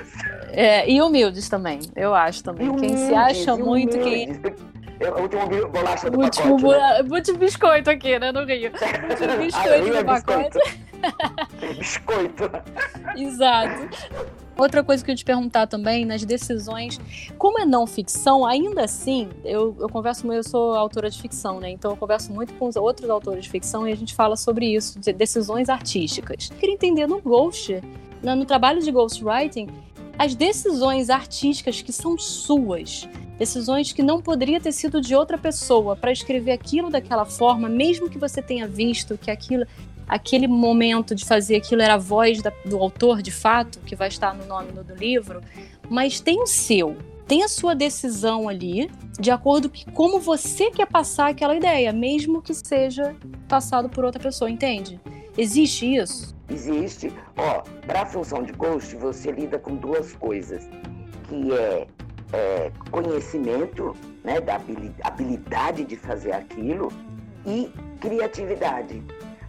É, 0.50 0.88
e 0.88 1.02
humildes 1.02 1.48
também, 1.48 1.80
eu 1.96 2.14
acho 2.14 2.44
também. 2.44 2.68
Humildes, 2.68 2.90
quem 2.90 3.08
se 3.08 3.14
acha 3.14 3.56
muito, 3.56 3.98
quem 3.98 4.28
o 5.10 5.22
último 5.22 5.68
bolacha 5.68 6.10
do 6.10 6.18
pacote. 6.18 6.42
Né? 6.42 7.02
Último 7.10 7.38
biscoito 7.38 7.90
aqui, 7.90 8.18
né, 8.18 8.32
no 8.32 8.44
Rio. 8.44 8.70
Último 9.10 9.36
biscoito 9.38 9.90
do 9.90 9.96
é 9.96 10.04
pacote. 10.04 10.58
biscoito. 11.78 12.50
Exato. 13.16 13.88
Outra 14.56 14.84
coisa 14.84 15.04
que 15.04 15.10
eu 15.10 15.16
te 15.16 15.24
perguntar 15.24 15.66
também, 15.66 16.04
nas 16.04 16.24
decisões, 16.24 17.00
como 17.38 17.58
é 17.58 17.64
não 17.64 17.86
ficção, 17.86 18.44
ainda 18.44 18.84
assim, 18.84 19.30
eu, 19.44 19.74
eu 19.80 19.88
converso 19.88 20.26
muito, 20.26 20.38
eu 20.38 20.44
sou 20.44 20.74
autora 20.74 21.08
de 21.08 21.20
ficção, 21.20 21.58
né? 21.58 21.70
Então 21.70 21.92
eu 21.92 21.96
converso 21.96 22.32
muito 22.32 22.52
com 22.54 22.68
os 22.68 22.76
outros 22.76 23.08
autores 23.08 23.44
de 23.44 23.50
ficção 23.50 23.88
e 23.88 23.92
a 23.92 23.96
gente 23.96 24.14
fala 24.14 24.36
sobre 24.36 24.66
isso, 24.66 25.00
de 25.00 25.12
decisões 25.12 25.68
artísticas. 25.68 26.50
Eu 26.50 26.58
queria 26.58 26.74
entender 26.74 27.06
no 27.06 27.20
Ghost, 27.20 27.80
no 28.22 28.44
trabalho 28.44 28.80
de 28.80 28.92
ghostwriting, 28.92 29.68
as 30.18 30.34
decisões 30.34 31.08
artísticas 31.08 31.80
que 31.80 31.92
são 31.92 32.18
suas, 32.18 33.08
decisões 33.38 33.92
que 33.92 34.02
não 34.02 34.20
poderia 34.20 34.60
ter 34.60 34.72
sido 34.72 35.00
de 35.00 35.14
outra 35.14 35.38
pessoa 35.38 35.96
para 35.96 36.12
escrever 36.12 36.52
aquilo 36.52 36.90
daquela 36.90 37.24
forma, 37.24 37.68
mesmo 37.68 38.08
que 38.08 38.18
você 38.18 38.40
tenha 38.40 38.66
visto 38.68 39.18
que 39.18 39.30
aquilo, 39.30 39.66
aquele 40.06 40.46
momento 40.46 41.14
de 41.14 41.24
fazer 41.24 41.56
aquilo 41.56 41.82
era 41.82 41.94
a 41.94 41.98
voz 41.98 42.42
da, 42.42 42.52
do 42.64 42.78
autor 42.78 43.22
de 43.22 43.30
fato, 43.30 43.80
que 43.80 43.96
vai 43.96 44.08
estar 44.08 44.34
no 44.34 44.46
nome 44.46 44.72
do, 44.72 44.84
do 44.84 44.94
livro, 44.94 45.40
mas 45.88 46.20
tem 46.20 46.40
o 46.42 46.46
seu, 46.46 46.96
tem 47.26 47.42
a 47.42 47.48
sua 47.48 47.74
decisão 47.74 48.48
ali, 48.48 48.90
de 49.18 49.30
acordo 49.30 49.70
com 49.70 49.92
como 49.92 50.20
você 50.20 50.70
quer 50.70 50.86
passar 50.86 51.30
aquela 51.30 51.56
ideia, 51.56 51.92
mesmo 51.92 52.42
que 52.42 52.52
seja 52.54 53.14
passado 53.48 53.88
por 53.88 54.04
outra 54.04 54.22
pessoa, 54.22 54.50
entende? 54.50 55.00
Existe 55.36 55.94
isso? 55.96 56.34
Existe. 56.50 57.12
Ó, 57.36 57.62
para 57.86 58.02
a 58.02 58.06
função 58.06 58.42
de 58.42 58.52
ghost, 58.52 58.94
você 58.96 59.32
lida 59.32 59.58
com 59.58 59.76
duas 59.76 60.12
coisas, 60.14 60.68
que 61.28 61.52
é 61.52 61.86
é, 62.32 62.70
conhecimento, 62.90 63.96
né, 64.24 64.40
da 64.40 64.60
habilidade 65.02 65.84
de 65.84 65.96
fazer 65.96 66.32
aquilo 66.32 66.92
e 67.46 67.70
criatividade. 68.00 69.02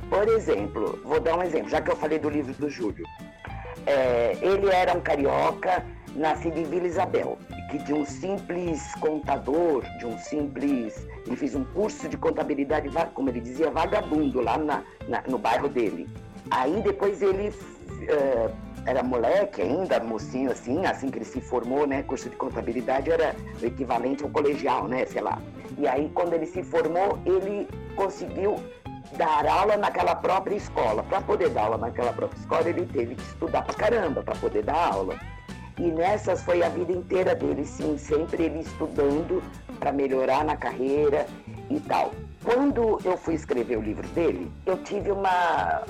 Por 0.09 0.27
exemplo, 0.27 0.99
vou 1.03 1.19
dar 1.19 1.37
um 1.37 1.43
exemplo, 1.43 1.69
já 1.69 1.81
que 1.81 1.89
eu 1.89 1.95
falei 1.95 2.19
do 2.19 2.29
livro 2.29 2.53
do 2.53 2.69
Júlio. 2.69 3.05
É, 3.85 4.37
ele 4.41 4.69
era 4.69 4.95
um 4.95 5.01
carioca, 5.01 5.83
nascido 6.15 6.57
em 6.57 6.63
Vila 6.63 6.87
Isabel, 6.87 7.37
que 7.69 7.77
de 7.79 7.93
um 7.93 8.05
simples 8.05 8.93
contador, 8.95 9.83
de 9.97 10.05
um 10.05 10.17
simples. 10.17 11.07
Ele 11.25 11.35
fez 11.35 11.55
um 11.55 11.63
curso 11.63 12.07
de 12.07 12.17
contabilidade, 12.17 12.89
como 13.13 13.29
ele 13.29 13.41
dizia, 13.41 13.71
vagabundo 13.71 14.41
lá 14.41 14.57
na, 14.57 14.83
na, 15.07 15.23
no 15.27 15.37
bairro 15.37 15.67
dele. 15.67 16.07
Aí 16.51 16.81
depois 16.81 17.21
ele. 17.21 17.53
É, 18.07 18.49
era 18.85 19.01
moleque 19.03 19.61
ainda, 19.61 19.99
mocinho 19.99 20.51
assim, 20.51 20.85
assim 20.85 21.09
que 21.09 21.17
ele 21.17 21.25
se 21.25 21.41
formou, 21.41 21.87
né? 21.87 22.03
Curso 22.03 22.29
de 22.29 22.35
contabilidade 22.35 23.11
era 23.11 23.35
o 23.61 23.65
equivalente 23.65 24.23
ao 24.23 24.29
colegial, 24.29 24.87
né? 24.87 25.05
Sei 25.05 25.21
lá. 25.21 25.39
E 25.77 25.87
aí, 25.87 26.11
quando 26.13 26.33
ele 26.33 26.45
se 26.45 26.63
formou, 26.63 27.17
ele 27.25 27.67
conseguiu 27.95 28.55
dar 29.17 29.45
aula 29.45 29.77
naquela 29.77 30.15
própria 30.15 30.55
escola. 30.55 31.03
Para 31.03 31.21
poder 31.21 31.49
dar 31.49 31.63
aula 31.63 31.77
naquela 31.77 32.13
própria 32.13 32.39
escola, 32.39 32.69
ele 32.69 32.85
teve 32.85 33.15
que 33.15 33.21
estudar 33.23 33.63
pra 33.63 33.73
caramba 33.73 34.23
para 34.23 34.35
poder 34.35 34.63
dar 34.63 34.93
aula. 34.93 35.17
E 35.79 35.83
nessas 35.83 36.43
foi 36.43 36.61
a 36.61 36.69
vida 36.69 36.91
inteira 36.91 37.33
dele, 37.33 37.65
sim, 37.65 37.97
sempre 37.97 38.43
ele 38.43 38.59
estudando 38.59 39.41
para 39.79 39.91
melhorar 39.91 40.43
na 40.43 40.55
carreira 40.55 41.25
e 41.69 41.79
tal. 41.79 42.11
Quando 42.43 42.99
eu 43.05 43.15
fui 43.15 43.35
escrever 43.35 43.77
o 43.77 43.81
livro 43.81 44.05
dele, 44.09 44.51
eu 44.65 44.77
tive 44.83 45.11
uma. 45.11 45.83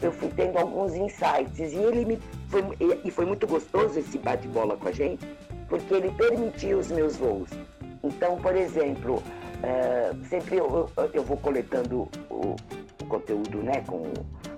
Eu 0.00 0.10
fui 0.12 0.28
tendo 0.34 0.58
alguns 0.58 0.94
insights 0.94 1.72
e 1.72 1.76
ele 1.76 2.04
me. 2.06 2.18
Foi, 2.48 2.62
e 3.04 3.10
foi 3.10 3.26
muito 3.26 3.46
gostoso 3.46 3.98
esse 3.98 4.16
bate-bola 4.18 4.76
com 4.78 4.88
a 4.88 4.92
gente, 4.92 5.26
porque 5.68 5.92
ele 5.92 6.10
permitiu 6.12 6.78
os 6.78 6.90
meus 6.90 7.16
voos. 7.16 7.50
Então, 8.02 8.38
por 8.38 8.56
exemplo, 8.56 9.22
é, 9.62 10.12
sempre 10.28 10.56
eu, 10.56 10.90
eu, 11.12 11.22
vou 11.22 11.36
coletando 11.36 12.08
conteúdo 13.10 13.58
né, 13.58 13.82
com 13.86 14.02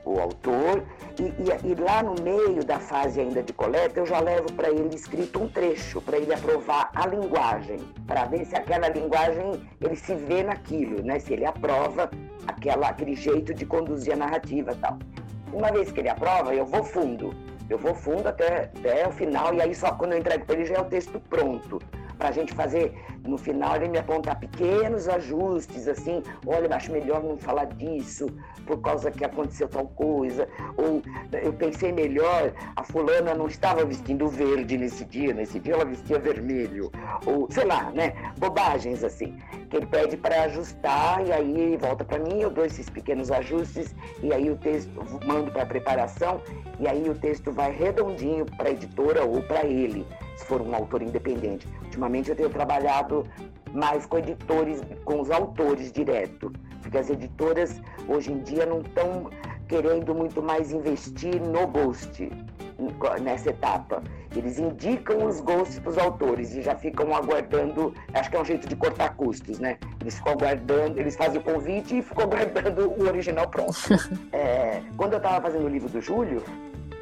o 0.04 0.20
autor, 0.20 0.84
e, 1.18 1.22
e, 1.22 1.72
e, 1.72 1.74
lá 1.74 2.02
no 2.02 2.14
meio 2.22 2.64
da 2.64 2.78
fase 2.78 3.20
ainda 3.20 3.42
de 3.42 3.52
coleta, 3.52 3.98
eu 3.98 4.06
já 4.06 4.20
levo 4.20 4.52
para 4.52 4.68
ele 4.70 4.94
escrito 4.94 5.42
um 5.42 5.48
trecho, 5.48 6.00
para 6.00 6.18
ele 6.18 6.32
aprovar 6.32 6.90
a 6.94 7.06
linguagem, 7.06 7.78
para 8.06 8.26
ver 8.26 8.44
se 8.44 8.54
aquela 8.54 8.88
linguagem 8.88 9.60
ele 9.80 9.96
se 9.96 10.14
vê 10.14 10.42
naquilo, 10.42 11.02
né? 11.02 11.18
se 11.18 11.32
ele 11.32 11.44
aprova 11.44 12.10
aquela, 12.46 12.88
aquele 12.88 13.14
jeito 13.14 13.54
de 13.54 13.64
conduzir 13.64 14.12
a 14.12 14.16
narrativa 14.16 14.76
tal. 14.80 14.98
Uma 15.52 15.70
vez 15.70 15.90
que 15.90 16.00
ele 16.00 16.08
aprova, 16.08 16.54
eu 16.54 16.66
vou 16.66 16.84
fundo. 16.84 17.34
Eu 17.70 17.78
vou 17.78 17.94
fundo 17.94 18.26
até, 18.28 18.70
até 18.78 19.06
o 19.06 19.12
final, 19.12 19.54
e 19.54 19.62
aí 19.62 19.74
só 19.74 19.92
quando 19.92 20.12
eu 20.12 20.18
entrego 20.18 20.44
para 20.44 20.56
ele 20.56 20.66
já 20.66 20.74
é 20.74 20.80
o 20.80 20.84
texto 20.84 21.18
pronto 21.20 21.78
para 22.18 22.28
a 22.28 22.32
gente 22.32 22.52
fazer 22.52 22.94
no 23.26 23.38
final 23.38 23.76
ele 23.76 23.88
me 23.88 23.98
apontar 23.98 24.38
pequenos 24.38 25.08
ajustes, 25.08 25.88
assim, 25.88 26.22
olha, 26.46 26.74
acho 26.74 26.92
melhor 26.92 27.22
não 27.22 27.36
falar 27.36 27.66
disso 27.66 28.26
por 28.66 28.80
causa 28.80 29.10
que 29.10 29.24
aconteceu 29.24 29.68
tal 29.68 29.86
coisa, 29.88 30.48
ou 30.76 31.02
eu 31.32 31.52
pensei 31.52 31.92
melhor, 31.92 32.52
a 32.76 32.82
fulana 32.82 33.34
não 33.34 33.46
estava 33.46 33.84
vestindo 33.84 34.28
verde 34.28 34.76
nesse 34.76 35.04
dia, 35.04 35.32
nesse 35.34 35.58
dia 35.58 35.74
ela 35.74 35.84
vestia 35.84 36.18
vermelho, 36.18 36.90
ou 37.26 37.48
sei 37.50 37.64
lá, 37.64 37.90
né, 37.90 38.12
bobagens 38.38 39.02
assim, 39.04 39.36
que 39.68 39.76
ele 39.76 39.86
pede 39.86 40.16
para 40.16 40.44
ajustar 40.44 41.26
e 41.26 41.32
aí 41.32 41.76
volta 41.76 42.04
para 42.04 42.18
mim, 42.18 42.40
eu 42.40 42.50
dou 42.50 42.64
esses 42.64 42.88
pequenos 42.88 43.30
ajustes 43.30 43.94
e 44.22 44.32
aí 44.32 44.50
o 44.50 44.56
texto 44.56 44.90
mando 45.26 45.50
para 45.50 45.66
preparação 45.66 46.40
e 46.78 46.86
aí 46.86 47.08
o 47.08 47.14
texto 47.14 47.52
vai 47.52 47.72
redondinho 47.72 48.44
para 48.44 48.68
a 48.68 48.72
editora 48.72 49.24
ou 49.24 49.42
para 49.42 49.64
ele 49.64 50.06
se 50.36 50.44
for 50.46 50.60
um 50.60 50.74
autor 50.74 51.02
independente. 51.02 51.66
Ultimamente 51.82 52.30
eu 52.30 52.36
tenho 52.36 52.50
trabalhado 52.50 53.11
mais 53.72 54.06
com 54.06 54.18
editores, 54.18 54.82
com 55.04 55.20
os 55.20 55.30
autores 55.30 55.90
direto, 55.90 56.52
porque 56.80 56.98
as 56.98 57.08
editoras 57.10 57.80
hoje 58.08 58.32
em 58.32 58.40
dia 58.40 58.66
não 58.66 58.80
estão 58.80 59.30
querendo 59.68 60.14
muito 60.14 60.42
mais 60.42 60.70
investir 60.72 61.40
no 61.40 61.66
ghost. 61.66 62.30
nessa 63.22 63.50
etapa. 63.50 64.02
Eles 64.34 64.58
indicam 64.58 65.26
os 65.26 65.40
gostos 65.40 65.78
para 65.78 65.90
os 65.90 65.98
autores 65.98 66.54
e 66.54 66.62
já 66.62 66.74
ficam 66.74 67.14
aguardando, 67.14 67.94
acho 68.12 68.28
que 68.28 68.36
é 68.36 68.40
um 68.40 68.44
jeito 68.44 68.66
de 68.66 68.74
cortar 68.74 69.14
custos, 69.14 69.58
né? 69.60 69.78
Eles 70.00 70.16
ficam 70.16 70.32
aguardando, 70.32 70.98
eles 70.98 71.14
fazem 71.14 71.38
o 71.38 71.44
convite 71.44 71.98
e 71.98 72.02
ficam 72.02 72.24
aguardando 72.32 72.90
o 72.90 73.06
original 73.06 73.48
pronto. 73.48 73.76
é, 74.32 74.82
quando 74.96 75.12
eu 75.12 75.18
estava 75.18 75.40
fazendo 75.40 75.64
o 75.66 75.68
livro 75.68 75.88
do 75.88 76.00
Júlio, 76.00 76.42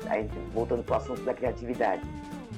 aí, 0.09 0.29
voltando 0.53 0.83
para 0.83 0.94
o 0.94 0.96
assunto 0.99 1.23
da 1.23 1.33
criatividade, 1.33 2.03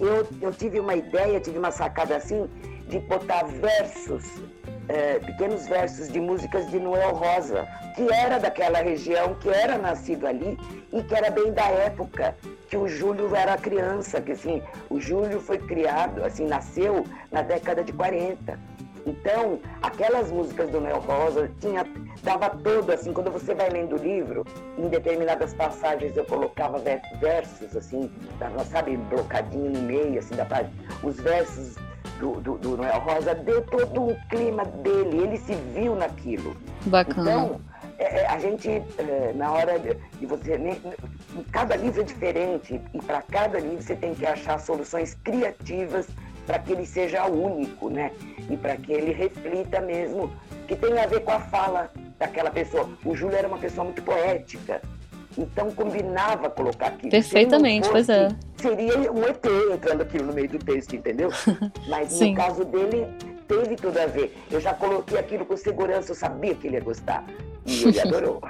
eu, 0.00 0.26
eu 0.40 0.52
tive 0.52 0.80
uma 0.80 0.94
ideia, 0.94 1.38
tive 1.38 1.58
uma 1.58 1.70
sacada 1.70 2.16
assim, 2.16 2.48
de 2.92 2.98
botar 3.00 3.44
versos, 3.44 4.42
é, 4.86 5.18
pequenos 5.18 5.66
versos 5.66 6.08
de 6.12 6.20
músicas 6.20 6.70
de 6.70 6.78
Noel 6.78 7.14
Rosa, 7.14 7.66
que 7.94 8.12
era 8.12 8.38
daquela 8.38 8.80
região, 8.80 9.34
que 9.36 9.48
era 9.48 9.78
nascido 9.78 10.26
ali 10.26 10.58
e 10.92 11.02
que 11.02 11.14
era 11.14 11.30
bem 11.30 11.52
da 11.54 11.64
época 11.64 12.36
que 12.68 12.76
o 12.76 12.86
Júlio 12.86 13.34
era 13.34 13.56
criança, 13.56 14.20
que 14.20 14.32
assim, 14.32 14.62
o 14.90 15.00
Júlio 15.00 15.40
foi 15.40 15.56
criado, 15.56 16.22
assim, 16.22 16.46
nasceu 16.46 17.06
na 17.30 17.40
década 17.40 17.82
de 17.82 17.94
40. 17.94 18.58
Então, 19.06 19.58
aquelas 19.80 20.30
músicas 20.30 20.68
do 20.68 20.80
Noel 20.80 21.00
Rosa 21.00 21.50
tinha, 21.60 21.86
dava 22.22 22.50
todo, 22.50 22.92
assim, 22.92 23.12
quando 23.12 23.30
você 23.30 23.54
vai 23.54 23.70
lendo 23.70 23.96
o 23.96 23.98
livro, 23.98 24.44
em 24.76 24.88
determinadas 24.88 25.54
passagens 25.54 26.14
eu 26.14 26.26
colocava 26.26 26.78
versos, 27.20 27.74
assim, 27.74 28.10
sabe, 28.70 28.98
blocadinho 28.98 29.70
no 29.70 29.80
meio, 29.80 30.18
assim, 30.18 30.36
da 30.36 30.44
página. 30.44 30.72
Os 31.02 31.18
versos 31.18 31.76
do, 32.18 32.40
do, 32.40 32.58
do, 32.58 32.76
Noel 32.76 33.00
Rosa 33.00 33.34
deu 33.34 33.62
todo 33.62 34.02
um 34.02 34.14
clima 34.28 34.64
dele, 34.64 35.18
ele 35.18 35.36
se 35.38 35.54
viu 35.74 35.94
naquilo. 35.94 36.56
Bacana. 36.86 37.30
Então, 37.30 37.60
é, 37.98 38.20
é 38.20 38.26
a 38.26 38.38
gente, 38.38 38.68
é, 38.70 39.32
na 39.34 39.52
hora 39.52 39.78
de 39.78 40.26
você. 40.26 40.58
Né, 40.58 40.76
cada 41.50 41.76
livro 41.76 42.00
é 42.00 42.04
diferente, 42.04 42.80
e 42.92 42.98
para 43.02 43.22
cada 43.22 43.58
livro 43.58 43.82
você 43.82 43.96
tem 43.96 44.14
que 44.14 44.26
achar 44.26 44.58
soluções 44.58 45.14
criativas 45.24 46.06
para 46.46 46.58
que 46.58 46.72
ele 46.72 46.86
seja 46.86 47.26
único, 47.26 47.88
né? 47.88 48.12
E 48.50 48.56
para 48.56 48.76
que 48.76 48.92
ele 48.92 49.12
reflita 49.12 49.80
mesmo, 49.80 50.32
que 50.66 50.76
tem 50.76 50.98
a 50.98 51.06
ver 51.06 51.20
com 51.20 51.32
a 51.32 51.40
fala 51.40 51.90
daquela 52.18 52.50
pessoa. 52.50 52.88
O 53.04 53.14
Júlio 53.14 53.36
era 53.36 53.48
uma 53.48 53.58
pessoa 53.58 53.84
muito 53.84 54.02
poética, 54.02 54.82
então 55.38 55.70
combinava 55.72 56.50
colocar 56.50 56.88
aquilo. 56.88 57.10
Perfeitamente, 57.10 57.88
fosse, 57.88 57.92
pois 57.92 58.08
é. 58.08 58.28
Seria 58.56 59.12
um 59.12 59.24
ET 59.24 59.44
entrando 59.72 60.02
aquilo 60.02 60.26
no 60.26 60.32
meio 60.32 60.48
do 60.48 60.58
texto, 60.58 60.94
entendeu? 60.94 61.30
Mas 61.88 62.20
no 62.20 62.34
caso 62.34 62.64
dele, 62.64 63.06
teve 63.48 63.76
tudo 63.76 63.98
a 63.98 64.06
ver. 64.06 64.36
Eu 64.50 64.60
já 64.60 64.74
coloquei 64.74 65.18
aquilo 65.18 65.44
com 65.44 65.56
segurança, 65.56 66.12
eu 66.12 66.16
sabia 66.16 66.54
que 66.54 66.66
ele 66.66 66.76
ia 66.76 66.82
gostar. 66.82 67.24
E 67.64 67.84
ele 67.84 68.00
adorou. 68.00 68.40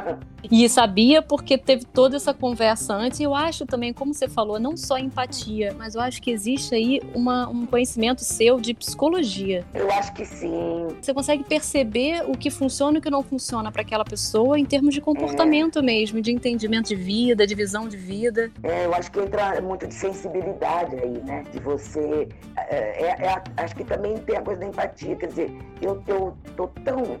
e 0.50 0.68
sabia 0.68 1.20
porque 1.22 1.58
teve 1.58 1.84
toda 1.84 2.16
essa 2.16 2.32
conversa 2.32 2.94
antes. 2.94 3.20
E 3.20 3.22
eu 3.22 3.34
acho 3.34 3.66
também, 3.66 3.92
como 3.92 4.14
você 4.14 4.28
falou, 4.28 4.58
não 4.58 4.76
só 4.76 4.98
empatia, 4.98 5.74
mas 5.76 5.94
eu 5.94 6.00
acho 6.00 6.20
que 6.22 6.30
existe 6.30 6.74
aí 6.74 7.00
uma, 7.14 7.48
um 7.48 7.66
conhecimento 7.66 8.22
seu 8.24 8.60
de 8.60 8.74
psicologia. 8.74 9.64
Eu 9.74 9.90
acho 9.90 10.12
que 10.14 10.24
sim. 10.24 10.88
Você 11.00 11.12
consegue 11.12 11.44
perceber 11.44 12.24
o 12.26 12.36
que 12.36 12.50
funciona 12.50 12.96
e 12.96 12.98
o 12.98 13.02
que 13.02 13.10
não 13.10 13.22
funciona 13.22 13.70
para 13.70 13.82
aquela 13.82 14.04
pessoa 14.04 14.58
em 14.58 14.64
termos 14.64 14.94
de 14.94 15.00
comportamento 15.00 15.78
é. 15.78 15.82
mesmo, 15.82 16.20
de 16.20 16.32
entendimento 16.32 16.88
de 16.88 16.96
vida, 16.96 17.46
de 17.46 17.54
visão 17.54 17.88
de 17.88 17.96
vida. 17.96 18.50
É, 18.62 18.86
eu 18.86 18.94
acho 18.94 19.10
que 19.10 19.20
entra 19.20 19.60
muito 19.60 19.86
de 19.86 19.94
sensibilidade 19.94 20.96
aí, 20.96 21.22
né? 21.24 21.44
De 21.52 21.60
você. 21.60 22.28
É, 22.56 23.04
é, 23.04 23.26
é 23.26 23.42
acho 23.56 23.76
que 23.76 23.84
também 23.84 24.16
tem 24.18 24.36
a 24.36 24.42
coisa 24.42 24.60
da 24.60 24.66
empatia. 24.66 25.16
Quer 25.16 25.26
dizer, 25.26 25.58
eu, 25.80 26.02
eu 26.06 26.36
tô 26.56 26.68
tão 26.84 27.20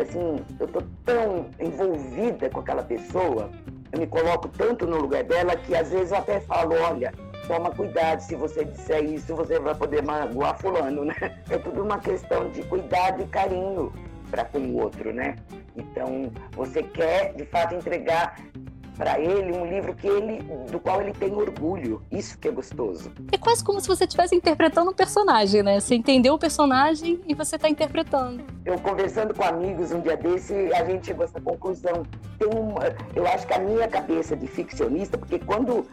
assim, 0.00 0.36
eu 0.58 0.68
tô 0.68 0.82
tão 1.04 1.46
envolvida 1.58 2.48
com 2.50 2.60
aquela 2.60 2.82
pessoa, 2.82 3.50
eu 3.92 3.98
me 3.98 4.06
coloco 4.06 4.48
tanto 4.48 4.86
no 4.86 4.98
lugar 4.98 5.24
dela 5.24 5.56
que 5.56 5.74
às 5.74 5.90
vezes 5.90 6.12
eu 6.12 6.18
até 6.18 6.40
falo, 6.40 6.74
olha, 6.74 7.12
toma 7.46 7.70
cuidado, 7.70 8.20
se 8.20 8.34
você 8.34 8.64
disser 8.64 9.04
isso, 9.04 9.34
você 9.34 9.58
vai 9.58 9.74
poder 9.74 10.02
magoar 10.02 10.58
fulano, 10.58 11.04
né? 11.04 11.14
É 11.50 11.58
tudo 11.58 11.82
uma 11.82 11.98
questão 11.98 12.48
de 12.50 12.62
cuidado 12.62 13.22
e 13.22 13.26
carinho 13.26 13.92
para 14.30 14.44
com 14.46 14.58
o 14.58 14.80
outro, 14.80 15.12
né? 15.12 15.36
Então, 15.76 16.32
você 16.52 16.82
quer 16.82 17.34
de 17.34 17.44
fato 17.46 17.74
entregar 17.74 18.36
para 18.96 19.18
ele 19.18 19.52
um 19.52 19.66
livro 19.66 19.94
que 19.94 20.06
ele, 20.06 20.42
do 20.70 20.78
qual 20.78 21.00
ele 21.00 21.12
tem 21.12 21.32
orgulho. 21.32 22.02
Isso 22.10 22.38
que 22.38 22.48
é 22.48 22.50
gostoso. 22.50 23.10
É 23.30 23.38
quase 23.38 23.64
como 23.64 23.80
se 23.80 23.88
você 23.88 24.04
estivesse 24.04 24.34
interpretando 24.34 24.90
um 24.90 24.94
personagem, 24.94 25.62
né? 25.62 25.80
Você 25.80 25.94
entendeu 25.94 26.34
o 26.34 26.38
personagem 26.38 27.20
e 27.26 27.34
você 27.34 27.56
está 27.56 27.68
interpretando. 27.68 28.44
Eu 28.64 28.78
conversando 28.78 29.34
com 29.34 29.42
amigos 29.42 29.92
um 29.92 30.00
dia 30.00 30.16
desse, 30.16 30.54
a 30.74 30.84
gente 30.84 31.06
chegou 31.06 31.22
a 31.22 31.26
essa 31.26 31.40
conclusão. 31.40 32.04
Tem 32.38 32.48
uma, 32.48 32.80
eu 33.14 33.26
acho 33.26 33.46
que 33.46 33.54
a 33.54 33.58
minha 33.58 33.88
cabeça 33.88 34.36
de 34.36 34.46
ficcionista, 34.46 35.16
porque 35.16 35.38
quando 35.38 35.86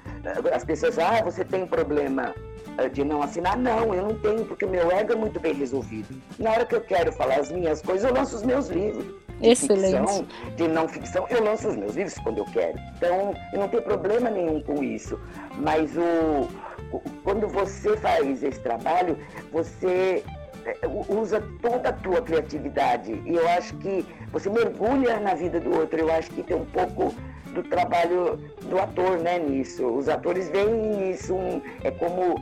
as 0.53 0.63
pessoas 0.63 0.99
ah, 0.99 1.21
você 1.23 1.45
tem 1.45 1.65
problema 1.65 2.33
eh, 2.58 2.58
de 2.91 3.03
não 3.03 3.21
assinar, 3.21 3.57
não, 3.57 3.93
eu 3.93 4.03
não 4.03 4.15
tenho, 4.15 4.45
porque 4.45 4.65
o 4.65 4.69
meu 4.69 4.91
ego 4.91 5.13
é 5.13 5.15
muito 5.15 5.39
bem 5.39 5.53
resolvido. 5.53 6.07
Na 6.37 6.51
hora 6.51 6.65
que 6.65 6.75
eu 6.75 6.81
quero 6.81 7.11
falar 7.11 7.39
as 7.39 7.51
minhas 7.51 7.81
coisas, 7.81 8.09
eu 8.09 8.15
lanço 8.15 8.35
os 8.35 8.43
meus 8.43 8.69
livros 8.69 9.05
de 9.39 9.49
Excelente. 9.49 9.97
ficção, 9.97 10.27
de 10.55 10.67
não 10.67 10.87
ficção. 10.87 11.25
Eu 11.29 11.43
lanço 11.43 11.67
os 11.69 11.75
meus 11.75 11.95
livros 11.95 12.15
quando 12.19 12.39
eu 12.39 12.45
quero. 12.45 12.77
Então, 12.97 13.33
eu 13.53 13.59
não 13.59 13.67
tenho 13.67 13.83
problema 13.83 14.29
nenhum 14.29 14.61
com 14.61 14.83
isso. 14.83 15.19
Mas 15.57 15.95
o, 15.95 16.47
o 16.95 17.01
quando 17.23 17.47
você 17.47 17.95
faz 17.97 18.43
esse 18.43 18.59
trabalho, 18.59 19.17
você 19.51 20.23
é, 20.65 20.77
usa 21.07 21.41
toda 21.61 21.89
a 21.89 21.93
tua 21.93 22.21
criatividade. 22.21 23.21
E 23.25 23.35
eu 23.35 23.47
acho 23.49 23.75
que 23.77 24.05
você 24.31 24.49
mergulha 24.49 25.19
na 25.19 25.33
vida 25.33 25.59
do 25.59 25.73
outro. 25.73 25.99
Eu 25.99 26.11
acho 26.11 26.29
que 26.31 26.43
tem 26.43 26.57
um 26.57 26.65
pouco 26.65 27.13
do 27.53 27.63
trabalho 27.63 28.37
do 28.63 28.79
ator, 28.79 29.17
né, 29.17 29.39
nisso. 29.39 29.85
Os 29.85 30.07
atores 30.09 30.49
veem 30.49 30.97
nisso, 30.97 31.33
um, 31.33 31.61
é 31.83 31.91
como 31.91 32.35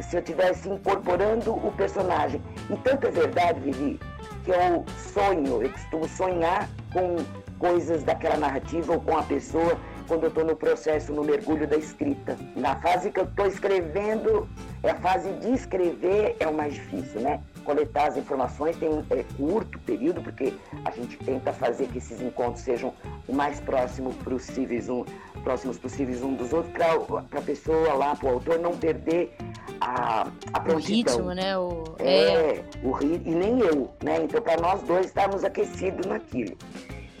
se 0.00 0.16
eu 0.16 0.20
estivesse 0.20 0.68
incorporando 0.68 1.52
o 1.52 1.72
personagem. 1.76 2.40
E 2.70 2.74
é 2.88 3.10
verdade, 3.10 3.60
Vivi, 3.60 4.00
que 4.44 4.50
eu 4.50 4.84
sonho, 5.12 5.62
eu 5.62 5.70
costumo 5.70 6.08
sonhar 6.08 6.68
com 6.92 7.16
coisas 7.58 8.02
daquela 8.02 8.36
narrativa 8.36 8.92
ou 8.94 9.00
com 9.00 9.16
a 9.16 9.22
pessoa 9.22 9.78
quando 10.08 10.24
eu 10.24 10.28
estou 10.28 10.44
no 10.44 10.56
processo, 10.56 11.12
no 11.12 11.22
mergulho 11.22 11.66
da 11.66 11.76
escrita. 11.76 12.36
Na 12.56 12.76
fase 12.76 13.10
que 13.10 13.20
eu 13.20 13.24
estou 13.24 13.46
escrevendo, 13.46 14.48
é 14.82 14.90
a 14.90 14.96
fase 14.96 15.32
de 15.34 15.52
escrever 15.52 16.36
é 16.40 16.46
o 16.46 16.52
mais 16.52 16.74
difícil, 16.74 17.20
né? 17.20 17.40
Coletar 17.62 18.08
as 18.08 18.16
informações 18.16 18.76
tem 18.76 18.88
um 18.88 19.04
é, 19.10 19.24
curto 19.36 19.78
período, 19.80 20.22
porque 20.22 20.52
a 20.84 20.90
gente 20.90 21.16
tenta 21.18 21.52
fazer 21.52 21.86
que 21.88 21.98
esses 21.98 22.20
encontros 22.20 22.64
sejam 22.64 22.92
o 23.26 23.32
mais 23.32 23.60
próximo 23.60 24.12
possíveis 24.14 24.88
um, 24.88 25.04
próximos 25.42 25.78
possíveis 25.78 26.22
um 26.22 26.34
dos 26.34 26.52
outros, 26.52 26.72
para 26.72 27.38
a 27.38 27.42
pessoa 27.42 27.94
lá, 27.94 28.16
para 28.16 28.28
o 28.28 28.34
autor, 28.34 28.58
não 28.58 28.76
perder 28.76 29.36
a, 29.80 30.26
a 30.52 30.60
prontidão. 30.60 31.14
O 31.14 31.18
ritmo, 31.18 31.32
né? 31.32 31.58
O... 31.58 31.84
É, 31.98 32.24
é, 32.24 32.64
o 32.82 32.92
ritmo, 32.92 33.32
e 33.32 33.34
nem 33.34 33.60
eu, 33.60 33.90
né? 34.02 34.22
Então, 34.22 34.40
para 34.40 34.60
nós 34.60 34.82
dois 34.82 35.06
estarmos 35.06 35.44
aquecidos 35.44 36.06
naquilo. 36.06 36.56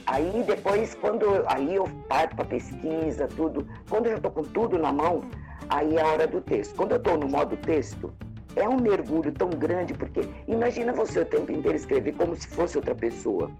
Aí 0.06 0.42
depois, 0.46 0.94
quando 0.94 1.22
eu, 1.22 1.44
aí 1.48 1.74
eu 1.74 1.88
parto 2.08 2.36
para 2.36 2.44
pesquisa, 2.44 3.28
tudo. 3.28 3.66
Quando 3.88 4.06
eu 4.06 4.12
já 4.12 4.16
estou 4.16 4.30
com 4.32 4.42
tudo 4.42 4.78
na 4.78 4.92
mão, 4.92 5.22
aí 5.68 5.96
é 5.96 6.02
a 6.02 6.06
hora 6.06 6.26
do 6.26 6.40
texto. 6.40 6.74
Quando 6.74 6.92
eu 6.92 6.98
estou 6.98 7.16
no 7.16 7.28
modo 7.28 7.56
texto, 7.56 8.12
é 8.56 8.68
um 8.68 8.76
mergulho 8.76 9.32
tão 9.32 9.50
grande, 9.50 9.94
porque 9.94 10.28
imagina 10.46 10.92
você 10.92 11.20
o 11.20 11.24
tempo 11.24 11.50
inteiro 11.52 11.76
escrever 11.76 12.12
como 12.12 12.36
se 12.36 12.46
fosse 12.48 12.76
outra 12.76 12.94
pessoa. 12.94 13.50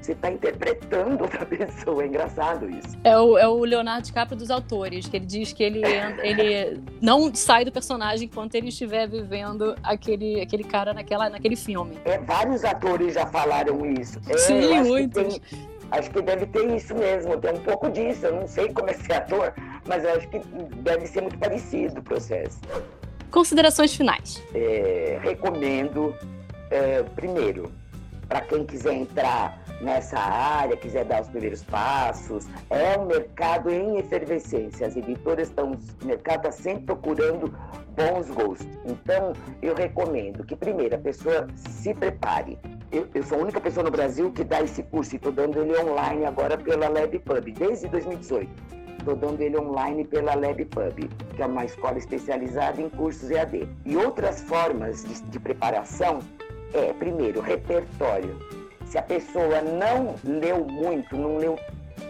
Você 0.00 0.12
está 0.12 0.30
interpretando 0.30 1.22
outra 1.22 1.44
pessoa, 1.46 2.02
é 2.02 2.06
engraçado 2.06 2.68
isso. 2.68 2.98
É 3.04 3.18
o, 3.18 3.38
é 3.38 3.46
o 3.46 3.64
Leonardo 3.64 4.06
DiCaprio 4.06 4.36
dos 4.36 4.50
autores, 4.50 5.06
que 5.06 5.16
ele 5.16 5.26
diz 5.26 5.52
que 5.52 5.62
ele, 5.62 5.82
ele 6.22 6.82
não 7.00 7.34
sai 7.34 7.64
do 7.64 7.72
personagem 7.72 8.26
enquanto 8.26 8.54
ele 8.54 8.68
estiver 8.68 9.08
vivendo 9.08 9.74
aquele, 9.82 10.40
aquele 10.40 10.64
cara 10.64 10.92
naquela, 10.92 11.28
naquele 11.28 11.56
filme. 11.56 11.98
É, 12.04 12.18
vários 12.18 12.64
atores 12.64 13.14
já 13.14 13.26
falaram 13.26 13.84
isso. 13.86 14.20
É, 14.28 14.36
Sim, 14.38 14.80
muitos. 14.82 15.40
Acho 15.90 16.08
que 16.10 16.22
deve 16.22 16.46
ter 16.46 16.72
isso 16.76 16.94
mesmo, 16.94 17.36
tem 17.38 17.52
um 17.52 17.60
pouco 17.62 17.90
disso. 17.90 18.26
Eu 18.26 18.36
não 18.36 18.46
sei 18.46 18.72
como 18.72 18.90
é 18.90 18.92
ser 18.92 19.14
ator, 19.14 19.52
mas 19.86 20.06
acho 20.06 20.28
que 20.28 20.38
deve 20.76 21.06
ser 21.06 21.20
muito 21.20 21.36
parecido 21.38 21.98
o 21.98 22.02
processo. 22.02 22.60
Considerações 23.30 23.94
finais. 23.94 24.42
É, 24.54 25.18
recomendo, 25.22 26.14
é, 26.70 27.02
primeiro, 27.02 27.70
para 28.28 28.40
quem 28.42 28.64
quiser 28.64 28.94
entrar 28.94 29.60
nessa 29.80 30.18
área, 30.18 30.76
quiser 30.76 31.04
dar 31.04 31.22
os 31.22 31.28
primeiros 31.28 31.64
passos, 31.64 32.46
é 32.68 32.98
um 32.98 33.06
mercado 33.06 33.70
em 33.70 33.98
efervescência. 33.98 34.86
As 34.86 34.96
editoras 34.96 35.48
estão, 35.48 35.72
o 36.02 36.04
mercado 36.04 36.46
está 36.46 36.52
sempre 36.52 36.84
procurando 36.84 37.52
bons 37.96 38.28
gostos. 38.30 38.68
Então, 38.84 39.32
eu 39.62 39.74
recomendo 39.74 40.44
que, 40.44 40.54
primeiro, 40.54 40.94
a 40.94 40.98
pessoa 40.98 41.48
se 41.54 41.94
prepare. 41.94 42.58
Eu, 42.92 43.08
eu 43.14 43.22
sou 43.22 43.38
a 43.38 43.42
única 43.42 43.60
pessoa 43.60 43.84
no 43.84 43.90
Brasil 43.90 44.30
que 44.32 44.44
dá 44.44 44.60
esse 44.60 44.82
curso 44.82 45.14
e 45.14 45.16
estou 45.16 45.32
dando 45.32 45.60
ele 45.60 45.76
online 45.78 46.24
agora 46.24 46.58
pela 46.58 46.88
LabPub, 46.88 47.52
desde 47.52 47.88
2018. 47.88 48.79
Estou 49.00 49.16
dando 49.16 49.40
ele 49.40 49.56
online 49.58 50.04
pela 50.04 50.34
LabPub, 50.34 51.08
que 51.34 51.42
é 51.42 51.46
uma 51.46 51.64
escola 51.64 51.96
especializada 51.96 52.82
em 52.82 52.90
cursos 52.90 53.30
EAD. 53.30 53.66
E 53.86 53.96
outras 53.96 54.42
formas 54.42 55.02
de, 55.04 55.22
de 55.22 55.40
preparação 55.40 56.18
é, 56.74 56.92
primeiro, 56.92 57.40
repertório. 57.40 58.36
Se 58.84 58.98
a 58.98 59.02
pessoa 59.02 59.62
não 59.62 60.16
leu 60.22 60.66
muito, 60.66 61.16
não 61.16 61.38
leu 61.38 61.58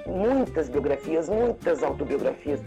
muitas 0.05 0.68
biografias, 0.68 1.29
muitas 1.29 1.85
autobiografias, 1.85 2.61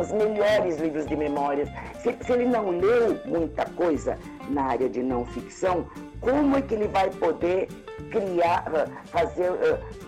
os 0.00 0.10
melhores 0.10 0.78
livros 0.78 1.06
de 1.06 1.14
memórias. 1.14 1.68
Se, 2.00 2.16
se, 2.24 2.32
ele 2.32 2.46
não 2.46 2.70
leu 2.70 3.20
muita 3.26 3.66
coisa 3.66 4.18
na 4.48 4.64
área 4.64 4.88
de 4.88 5.02
não 5.02 5.26
ficção, 5.26 5.86
como 6.22 6.56
é 6.56 6.62
que 6.62 6.72
ele 6.72 6.88
vai 6.88 7.10
poder 7.10 7.68
criar, 8.10 8.64
fazer 9.06 9.50
uh, 9.50 9.74
uh, 9.74 10.05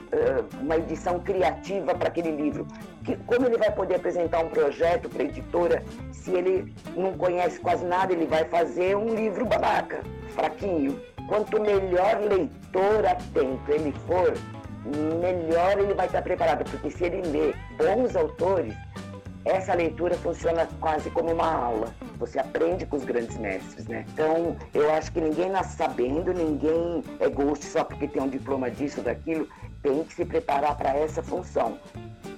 uma 0.61 0.77
edição 0.77 1.21
criativa 1.21 1.95
para 1.95 2.09
aquele 2.09 2.31
livro? 2.31 2.67
Que, 3.05 3.17
como 3.27 3.47
ele 3.47 3.57
vai 3.57 3.71
poder 3.71 3.97
apresentar 3.97 4.41
um 4.41 4.49
projeto 4.49 5.09
para 5.09 5.23
a 5.23 5.27
editora 5.27 5.83
se 6.13 6.33
ele 6.33 6.75
não 6.97 7.13
conhece 7.15 7.59
quase 7.61 7.85
nada? 7.85 8.13
Ele 8.13 8.27
vai 8.27 8.45
fazer 8.45 8.97
um 8.97 9.15
livro 9.15 9.47
babaca, 9.47 10.01
fraquinho. 10.35 11.01
Quanto 11.29 11.61
melhor 11.61 12.19
leitor 12.21 13.07
atento 13.07 13.71
ele 13.71 13.93
for, 14.07 14.33
melhor 15.21 15.79
ele 15.79 15.95
vai 15.95 16.07
estar 16.07 16.23
preparado, 16.23 16.65
porque 16.71 16.91
se 16.91 17.05
ele 17.05 17.23
lê 17.29 17.55
bons 17.77 18.17
autores, 18.17 18.75
essa 19.45 19.75
leitura 19.75 20.15
funciona 20.17 20.69
quase 20.81 21.11
como 21.11 21.33
uma 21.33 21.51
aula. 21.51 21.95
Você 22.19 22.39
aprende 22.39 22.85
com 22.85 22.97
os 22.97 23.05
grandes 23.05 23.37
mestres, 23.39 23.87
né? 23.87 24.05
Então, 24.13 24.57
eu 24.75 24.93
acho 24.93 25.13
que 25.13 25.21
ninguém 25.21 25.49
nasce 25.49 25.77
sabendo, 25.77 26.33
ninguém 26.35 27.03
é 27.21 27.29
gosto 27.29 27.65
só 27.65 27.85
porque 27.85 28.09
tem 28.09 28.21
um 28.21 28.29
diploma 28.29 28.71
disso, 28.71 29.01
daquilo. 29.01 29.49
Tem 29.83 30.03
que 30.05 30.15
se 30.15 30.25
preparar 30.25 30.77
para 30.77 30.91
essa 30.97 31.23
função. 31.23 31.79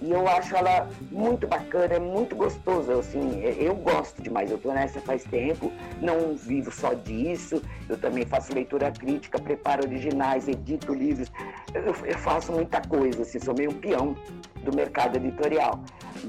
E 0.02 0.10
eu 0.10 0.26
acho 0.28 0.56
ela 0.56 0.88
muito 1.10 1.46
bacana, 1.46 1.94
é 1.94 1.98
muito 1.98 2.34
gostoso. 2.34 2.92
Assim, 2.92 3.42
eu 3.42 3.74
gosto 3.74 4.22
demais. 4.22 4.50
Eu 4.50 4.56
estou 4.56 4.72
nessa 4.72 5.00
faz 5.00 5.24
tempo, 5.24 5.70
não 6.00 6.36
vivo 6.36 6.70
só 6.70 6.94
disso. 6.94 7.62
Eu 7.88 7.98
também 7.98 8.24
faço 8.24 8.54
leitura 8.54 8.90
crítica, 8.90 9.38
preparo 9.38 9.84
originais, 9.86 10.48
edito 10.48 10.94
livros. 10.94 11.30
Eu, 11.74 11.94
eu 12.06 12.18
faço 12.18 12.52
muita 12.52 12.80
coisa, 12.80 13.22
assim, 13.22 13.38
sou 13.38 13.54
meio 13.54 13.70
um 13.70 13.74
peão 13.74 14.16
do 14.62 14.74
mercado 14.74 15.16
editorial. 15.16 15.80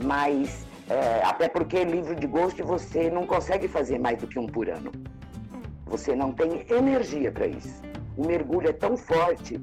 Mas, 0.04 0.66
é, 0.90 1.24
até 1.24 1.48
porque 1.48 1.84
livro 1.84 2.16
de 2.16 2.28
gosto 2.28 2.64
você 2.66 3.10
não 3.10 3.26
consegue 3.26 3.68
fazer 3.68 4.00
mais 4.00 4.18
do 4.18 4.28
que 4.28 4.40
um 4.40 4.48
por 4.48 4.70
ano. 4.70 4.92
Você 5.86 6.16
não 6.16 6.32
tem 6.32 6.66
energia 6.70 7.32
para 7.32 7.48
isso. 7.48 7.82
O 8.18 8.26
mergulho 8.26 8.70
é 8.70 8.74
tão 8.74 8.98
forte 8.98 9.60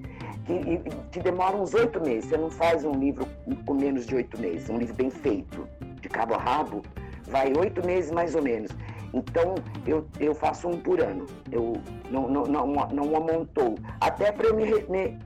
que, 1.10 1.20
demora 1.20 1.56
uns 1.56 1.74
oito 1.74 2.00
meses. 2.00 2.30
Você 2.30 2.36
não 2.36 2.50
faz 2.50 2.84
um 2.84 2.92
livro 2.92 3.26
com 3.66 3.74
menos 3.74 4.06
de 4.06 4.14
oito 4.14 4.40
meses, 4.40 4.68
um 4.70 4.78
livro 4.78 4.94
bem 4.94 5.10
feito, 5.10 5.68
de 6.00 6.08
cabo 6.08 6.34
a 6.34 6.38
rabo, 6.38 6.82
vai 7.24 7.52
oito 7.56 7.84
meses 7.84 8.10
mais 8.10 8.34
ou 8.34 8.42
menos. 8.42 8.70
Então, 9.12 9.54
eu, 9.86 10.06
eu 10.20 10.34
faço 10.34 10.68
um 10.68 10.78
por 10.78 11.00
ano. 11.00 11.26
Eu 11.50 11.74
não, 12.10 12.28
não, 12.28 12.44
não, 12.44 12.66
não 12.66 13.16
amontou. 13.16 13.74
Até 14.00 14.32
para 14.32 14.48
eu 14.48 14.56
me, 14.56 14.64
me 14.64 15.18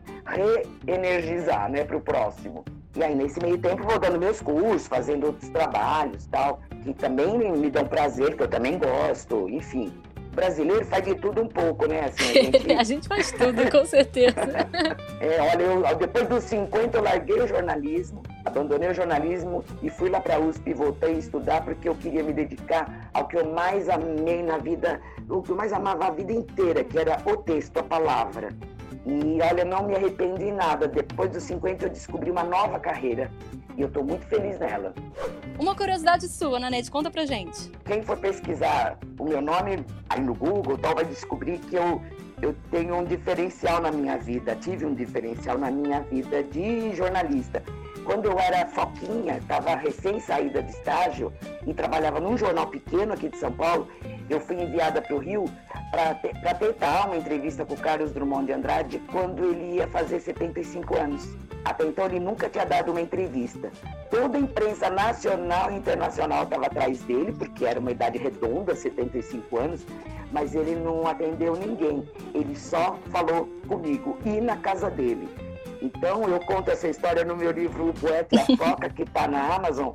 reenergizar 0.87 1.71
né, 1.71 1.85
para 1.85 1.97
o 1.97 2.01
próximo. 2.01 2.65
E 2.95 3.03
aí, 3.03 3.15
nesse 3.15 3.41
meio 3.41 3.59
tempo, 3.59 3.83
vou 3.85 3.99
dando 3.99 4.19
meus 4.19 4.41
cursos, 4.41 4.87
fazendo 4.87 5.29
outros 5.29 5.49
trabalhos 5.51 6.27
tal, 6.27 6.61
que 6.83 6.93
também 6.95 7.39
me 7.39 7.71
dão 7.71 7.87
prazer, 7.87 8.37
que 8.37 8.43
eu 8.43 8.49
também 8.49 8.79
gosto, 8.79 9.49
enfim. 9.49 9.93
Brasileiro 10.33 10.85
faz 10.87 11.05
de 11.05 11.15
tudo 11.15 11.43
um 11.43 11.49
pouco, 11.49 11.87
né? 11.87 12.07
Assim, 12.07 12.25
a, 12.25 12.43
gente... 12.43 12.73
a 12.73 12.85
gente 12.85 13.09
faz 13.09 13.33
tudo, 13.33 13.71
com 13.71 13.85
certeza. 13.85 14.35
é, 15.21 15.41
olha, 15.41 15.63
eu, 15.63 15.97
depois 15.97 16.29
dos 16.29 16.45
50 16.45 16.97
eu 16.97 17.03
larguei 17.03 17.41
o 17.41 17.47
jornalismo, 17.47 18.23
abandonei 18.45 18.91
o 18.91 18.95
jornalismo 18.95 19.65
e 19.83 19.91
fui 19.91 20.09
lá 20.09 20.21
para 20.21 20.37
a 20.37 20.39
USP 20.39 20.71
e 20.71 20.75
voltei 20.75 21.15
a 21.15 21.19
estudar 21.19 21.65
porque 21.65 21.89
eu 21.89 21.95
queria 21.95 22.23
me 22.23 22.33
dedicar 22.33 23.11
ao 23.13 23.29
que 23.29 23.37
eu 23.37 23.53
mais 23.53 23.89
amei 23.89 24.43
na 24.43 24.59
vida, 24.59 25.01
o 25.29 25.43
que 25.43 25.51
eu 25.51 25.57
mais 25.57 25.73
amava 25.73 26.07
a 26.07 26.11
vida 26.11 26.33
inteira, 26.33 26.83
que 26.83 26.99
era 26.99 27.19
o 27.27 27.37
texto, 27.37 27.79
a 27.79 27.83
palavra. 27.83 28.51
E 29.05 29.41
olha, 29.43 29.65
não 29.65 29.85
me 29.85 29.97
arrependo 29.97 30.43
em 30.43 30.53
nada. 30.53 30.87
Depois 30.87 31.31
dos 31.31 31.43
50 31.45 31.87
eu 31.87 31.91
descobri 31.91 32.31
uma 32.31 32.45
nova 32.45 32.79
carreira. 32.79 33.31
E 33.77 33.81
eu 33.81 33.89
estou 33.89 34.05
muito 34.05 34.25
feliz 34.27 34.59
nela. 34.59 34.95
Uma 35.59 35.75
curiosidade 35.75 36.29
sua, 36.29 36.61
Nanete, 36.61 36.91
conta 36.91 37.11
pra 37.11 37.25
gente. 37.25 37.71
Quem 37.85 38.03
for 38.03 38.17
pesquisar 38.19 38.99
o 39.19 39.25
meu 39.25 39.41
nome 39.41 39.85
aí 40.09 40.21
no 40.21 40.35
Google, 40.35 40.79
tal, 40.79 40.95
vai 40.95 41.05
descobrir 41.05 41.59
que 41.59 41.75
eu, 41.77 42.01
eu 42.41 42.55
tenho 42.71 42.97
um 42.97 43.05
diferencial 43.05 43.81
na 43.81 43.91
minha 43.91 44.17
vida. 44.19 44.55
Tive 44.57 44.87
um 44.87 44.95
diferencial 44.95 45.59
na 45.59 45.71
minha 45.71 46.01
vida 46.01 46.43
de 46.45 46.95
jornalista. 46.95 47.63
Quando 48.05 48.27
eu 48.27 48.39
era 48.39 48.67
foquinha, 48.67 49.39
estava 49.39 49.77
recém 49.77 50.19
saída 50.19 50.63
de 50.63 50.73
estágio 50.73 51.33
e 51.67 51.73
trabalhava 51.73 52.19
num 52.19 52.37
jornal 52.37 52.67
pequeno 52.67 53.13
aqui 53.13 53.29
de 53.29 53.37
São 53.37 53.53
Paulo, 53.53 53.89
eu 54.29 54.41
fui 54.41 54.61
enviada 54.61 55.01
para 55.01 55.15
o 55.15 55.19
Rio 55.19 55.45
para 55.93 56.55
tentar 56.55 57.07
uma 57.07 57.19
entrevista 57.19 57.67
com 57.67 57.75
o 57.75 57.77
Carlos 57.77 58.13
Drummond 58.13 58.47
de 58.47 58.53
Andrade 58.53 58.99
quando 59.13 59.45
ele 59.45 59.77
ia 59.77 59.87
fazer 59.87 60.21
75 60.21 60.99
anos. 60.99 61.29
Até 61.67 61.85
então 61.85 62.07
ele 62.07 62.19
nunca 62.19 62.49
tinha 62.49 62.65
dado 62.65 62.91
uma 62.91 63.01
entrevista. 63.01 63.71
Toda 64.11 64.39
a 64.39 64.41
imprensa 64.41 64.89
nacional 64.89 65.71
e 65.71 65.77
internacional 65.77 66.45
estava 66.45 66.67
atrás 66.67 67.03
dele, 67.03 67.33
porque 67.33 67.67
era 67.67 67.79
uma 67.79 67.91
idade 67.91 68.17
redonda, 68.17 68.75
75 68.75 69.59
anos, 69.59 69.87
mas 70.33 70.55
ele 70.55 70.75
não 70.75 71.07
atendeu 71.07 71.55
ninguém. 71.55 72.09
Ele 72.35 72.57
só 72.57 72.97
falou 73.11 73.47
comigo 73.69 74.17
e 74.25 74.41
na 74.41 74.57
casa 74.57 74.91
dele. 74.91 75.29
Então, 75.83 76.23
eu 76.23 76.41
conto 76.41 76.71
essa 76.71 76.89
história 76.89 77.23
no 77.23 77.37
meu 77.37 77.51
livro 77.51 77.91
O 77.91 77.93
Poeta 77.93 78.35
e 78.35 78.39
a 78.39 78.57
Foca, 78.57 78.89
que 78.89 79.03
está 79.03 79.29
na 79.29 79.55
Amazon, 79.55 79.91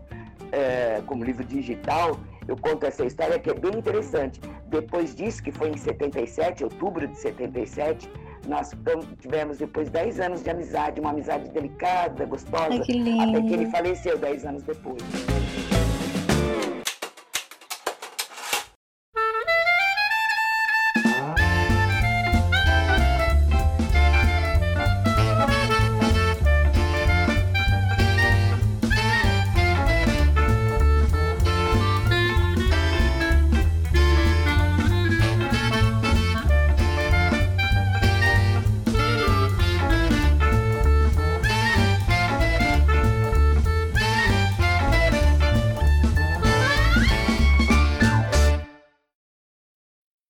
é, 0.51 1.01
como 1.07 1.23
livro 1.23 1.43
digital. 1.43 2.17
Eu 2.47 2.55
conto 2.55 2.85
essa 2.85 3.05
história 3.05 3.37
que 3.39 3.49
é 3.49 3.53
bem 3.53 3.77
interessante. 3.77 4.39
Depois 4.67 5.13
disso, 5.13 5.43
que 5.43 5.51
foi 5.51 5.69
em 5.69 5.77
77, 5.77 6.63
outubro 6.63 7.07
de 7.07 7.17
77, 7.17 8.09
nós 8.47 8.71
tivemos 9.19 9.57
depois 9.57 9.89
10 9.89 10.19
anos 10.19 10.43
de 10.43 10.49
amizade, 10.49 11.01
uma 11.01 11.09
amizade 11.09 11.49
delicada, 11.49 12.25
gostosa, 12.25 12.69
Ai, 12.71 12.79
que 12.79 13.19
até 13.19 13.41
que 13.41 13.53
ele 13.53 13.69
faleceu 13.69 14.17
10 14.17 14.45
anos 14.45 14.63
depois. 14.63 15.01